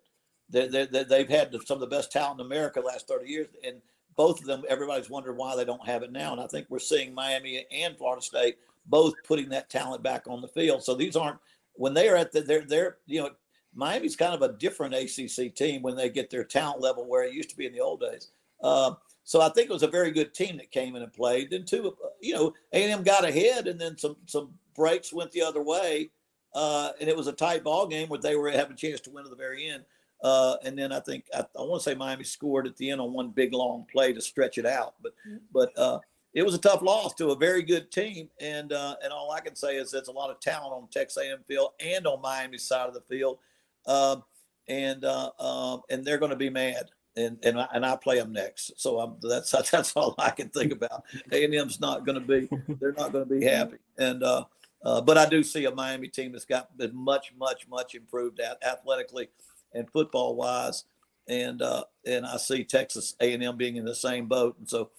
They, 0.49 0.69
they, 0.69 1.05
they've 1.05 1.29
had 1.29 1.55
some 1.65 1.77
of 1.77 1.81
the 1.81 1.87
best 1.87 2.13
talent 2.13 2.41
in 2.41 2.47
America 2.47 2.81
the 2.81 2.87
last 2.87 3.09
30 3.09 3.29
years, 3.29 3.49
and 3.65 3.81
both 4.17 4.41
of 4.41 4.47
them, 4.47 4.63
everybody's 4.69 5.11
wondering 5.11 5.37
why 5.37 5.57
they 5.57 5.65
don't 5.65 5.87
have 5.87 6.03
it 6.03 6.13
now. 6.13 6.33
And 6.33 6.41
I 6.41 6.47
think 6.47 6.67
we're 6.69 6.79
seeing 6.79 7.15
Miami 7.15 7.67
and 7.71 7.97
Florida 7.97 8.23
State 8.23 8.59
both 8.87 9.15
putting 9.27 9.49
that 9.51 9.71
talent 9.71 10.03
back 10.03 10.27
on 10.27 10.41
the 10.41 10.49
field. 10.49 10.83
So 10.83 10.95
these 10.95 11.17
aren't 11.17 11.39
when 11.75 11.95
they 11.95 12.09
are 12.09 12.17
at 12.17 12.33
the 12.33 12.41
they're 12.41 12.65
they're 12.65 12.97
you 13.07 13.23
know 13.23 13.31
Miami's 13.77 14.17
kind 14.17 14.35
of 14.35 14.43
a 14.43 14.55
different 14.55 14.95
ACC 14.95 15.55
team 15.55 15.83
when 15.83 15.95
they 15.95 16.09
get 16.09 16.31
their 16.31 16.45
talent 16.45 16.81
level 16.81 17.07
where 17.07 17.25
it 17.25 17.35
used 17.35 17.51
to 17.51 17.57
be 17.57 17.67
in 17.67 17.73
the 17.73 17.81
old 17.81 18.01
days. 18.01 18.29
Uh, 18.63 18.95
so 19.23 19.41
I 19.41 19.51
think 19.51 19.69
it 19.69 19.73
was 19.73 19.83
a 19.83 19.89
very 19.89 20.11
good 20.11 20.35
team 20.35 20.57
that 20.57 20.71
came 20.71 20.97
in 20.97 21.03
and 21.03 21.13
played. 21.13 21.51
Then 21.51 21.65
two, 21.65 21.97
you 22.21 22.35
know, 22.35 22.55
A&M 22.73 23.03
got 23.03 23.25
ahead, 23.25 23.67
and 23.67 23.81
then 23.81 23.99
some 23.99 24.17
some 24.27 24.55
breaks 24.75 25.13
went 25.13 25.31
the 25.33 25.43
other 25.43 25.63
way, 25.63 26.11
uh, 26.55 26.91
and 27.01 27.09
it 27.09 27.17
was 27.17 27.27
a 27.27 27.33
tight 27.33 27.65
ball 27.65 27.87
game 27.87 28.09
where 28.09 28.21
they 28.21 28.37
were 28.37 28.51
having 28.51 28.73
a 28.73 28.77
chance 28.77 29.01
to 29.03 29.11
win 29.11 29.25
at 29.25 29.31
the 29.31 29.37
very 29.37 29.69
end. 29.69 29.85
Uh, 30.23 30.57
and 30.65 30.79
then 30.79 30.93
I 30.93 31.01
think 31.01 31.27
I, 31.35 31.41
I 31.41 31.63
want 31.63 31.83
to 31.83 31.91
say 31.91 31.95
Miami 31.95 32.25
scored 32.25 32.67
at 32.67 32.77
the 32.77 32.91
end 32.91 33.01
on 33.01 33.13
one 33.13 33.31
big 33.31 33.53
long 33.53 33.85
play 33.91 34.13
to 34.13 34.21
stretch 34.21 34.59
it 34.59 34.65
out. 34.67 34.95
But 35.03 35.13
mm-hmm. 35.29 35.39
but 35.53 35.77
uh, 35.79 35.99
it 36.33 36.45
was 36.45 36.55
a 36.55 36.59
tough 36.59 36.83
loss 36.83 37.15
to 37.15 37.31
a 37.31 37.37
very 37.37 37.63
good 37.63 37.91
team. 37.91 38.29
And 38.41 38.73
uh, 38.73 38.97
and 39.03 39.13
all 39.13 39.33
I 39.33 39.41
can 39.41 39.57
say 39.57 39.77
is 39.77 39.91
there's 39.91 40.09
a 40.09 40.13
lot 40.13 40.31
of 40.31 40.41
talent 40.41 40.73
on 40.73 40.89
Texas 40.91 41.23
A&M 41.23 41.41
field 41.49 41.71
and 41.81 42.07
on 42.07 42.23
Miami's 42.23 42.67
side 42.67 42.89
of 42.89 42.95
the 42.95 43.03
field. 43.03 43.39
Um, 43.87 44.25
and 44.69 45.05
uh, 45.05 45.31
um, 45.39 45.83
and 45.91 46.05
they're 46.05 46.19
going 46.19 46.31
to 46.31 46.37
be 46.37 46.51
mad. 46.51 46.91
And 47.17 47.39
and 47.45 47.59
I, 47.59 47.69
and 47.73 47.87
I 47.87 47.97
play 47.97 48.19
them 48.19 48.33
next, 48.33 48.73
so 48.77 49.01
I'm, 49.01 49.15
that's 49.23 49.51
that's 49.71 49.97
all 49.97 50.15
I 50.19 50.31
can 50.31 50.51
think 50.51 50.73
about. 50.73 51.05
A 51.33 51.45
and 51.45 51.55
M's 51.55 51.81
not 51.81 52.05
going 52.05 52.21
to 52.21 52.27
be, 52.27 52.49
they're 52.81 52.93
not 52.93 53.13
going 53.13 53.27
to 53.27 53.35
be 53.35 53.45
happy. 53.47 53.79
And 53.97 54.23
uh, 54.23 54.45
uh, 54.85 55.01
but 55.01 55.17
I 55.17 55.27
do 55.29 55.43
see 55.43 55.65
a 55.65 55.75
Miami 55.75 56.09
team 56.09 56.33
that's 56.33 56.45
got 56.45 56.77
been 56.77 56.95
much 56.95 57.33
much 57.39 57.67
much 57.69 57.95
improved 57.95 58.41
at 58.41 58.63
athletically 58.63 59.29
and 59.73 59.91
football 59.91 60.37
wise. 60.37 60.85
And 61.29 61.63
uh, 61.63 61.85
and 62.05 62.27
I 62.27 62.37
see 62.37 62.65
Texas 62.65 63.17
A 63.21 63.33
and 63.33 63.43
M 63.43 63.57
being 63.57 63.77
in 63.77 63.85
the 63.85 63.95
same 63.95 64.27
boat. 64.27 64.57
And 64.59 64.69
so 64.69 64.91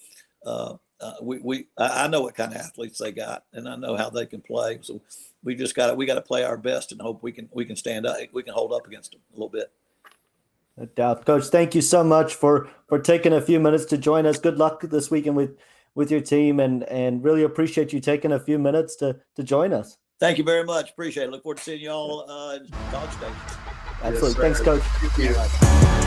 uh, 0.46 0.76
uh, 1.00 1.14
we 1.22 1.40
we 1.40 1.68
I 1.78 2.08
know 2.08 2.22
what 2.22 2.36
kind 2.36 2.52
of 2.54 2.58
athletes 2.58 3.00
they 3.00 3.12
got, 3.12 3.46
and 3.54 3.70
I 3.70 3.76
know 3.76 3.96
how 3.96 4.10
they 4.10 4.26
can 4.26 4.42
play. 4.42 4.80
So 4.82 5.02
we 5.48 5.56
just 5.56 5.76
got 5.76 5.88
to 5.88 5.96
we 5.96 6.06
got 6.06 6.16
to 6.16 6.22
play 6.22 6.44
our 6.44 6.58
best 6.58 6.92
and 6.92 7.02
hope 7.02 7.24
we 7.24 7.32
can 7.32 7.48
we 7.54 7.64
can 7.64 7.78
stand 7.78 8.06
up 8.06 8.18
we 8.34 8.44
can 8.44 8.54
hold 8.54 8.74
up 8.74 8.86
against 8.86 9.12
them 9.14 9.22
a 9.32 9.34
little 9.34 9.48
bit. 9.48 9.72
No 10.76 10.86
doubt, 10.88 11.26
Coach. 11.26 11.46
Thank 11.46 11.74
you 11.74 11.82
so 11.82 12.04
much 12.04 12.36
for 12.36 12.70
for 12.90 13.00
taking 13.00 13.32
a 13.32 13.40
few 13.40 13.58
minutes 13.58 13.86
to 13.86 13.98
join 13.98 14.26
us. 14.26 14.38
Good 14.38 14.58
luck 14.58 14.82
this 14.82 15.10
weekend 15.10 15.38
with 15.38 15.58
with 15.96 16.12
your 16.12 16.20
team, 16.20 16.60
and 16.60 16.84
and 16.84 17.24
really 17.24 17.44
appreciate 17.44 17.94
you 17.94 18.02
taking 18.02 18.34
a 18.34 18.40
few 18.40 18.60
minutes 18.60 18.98
to 18.98 19.20
to 19.38 19.44
join 19.44 19.72
us. 19.72 19.98
Thank 20.20 20.38
you 20.38 20.44
very 20.44 20.66
much. 20.66 20.92
Appreciate 20.92 21.24
it. 21.24 21.32
Look 21.32 21.44
forward 21.44 21.60
to 21.60 21.64
seeing 21.64 21.82
you 21.82 21.92
all 21.92 22.30
uh, 22.30 22.56
in 22.56 22.68
College 22.92 23.12
Station. 23.12 23.36
Absolutely. 24.04 24.44
Yes, 24.44 24.60
Thanks, 24.60 24.62
Coach. 24.62 26.07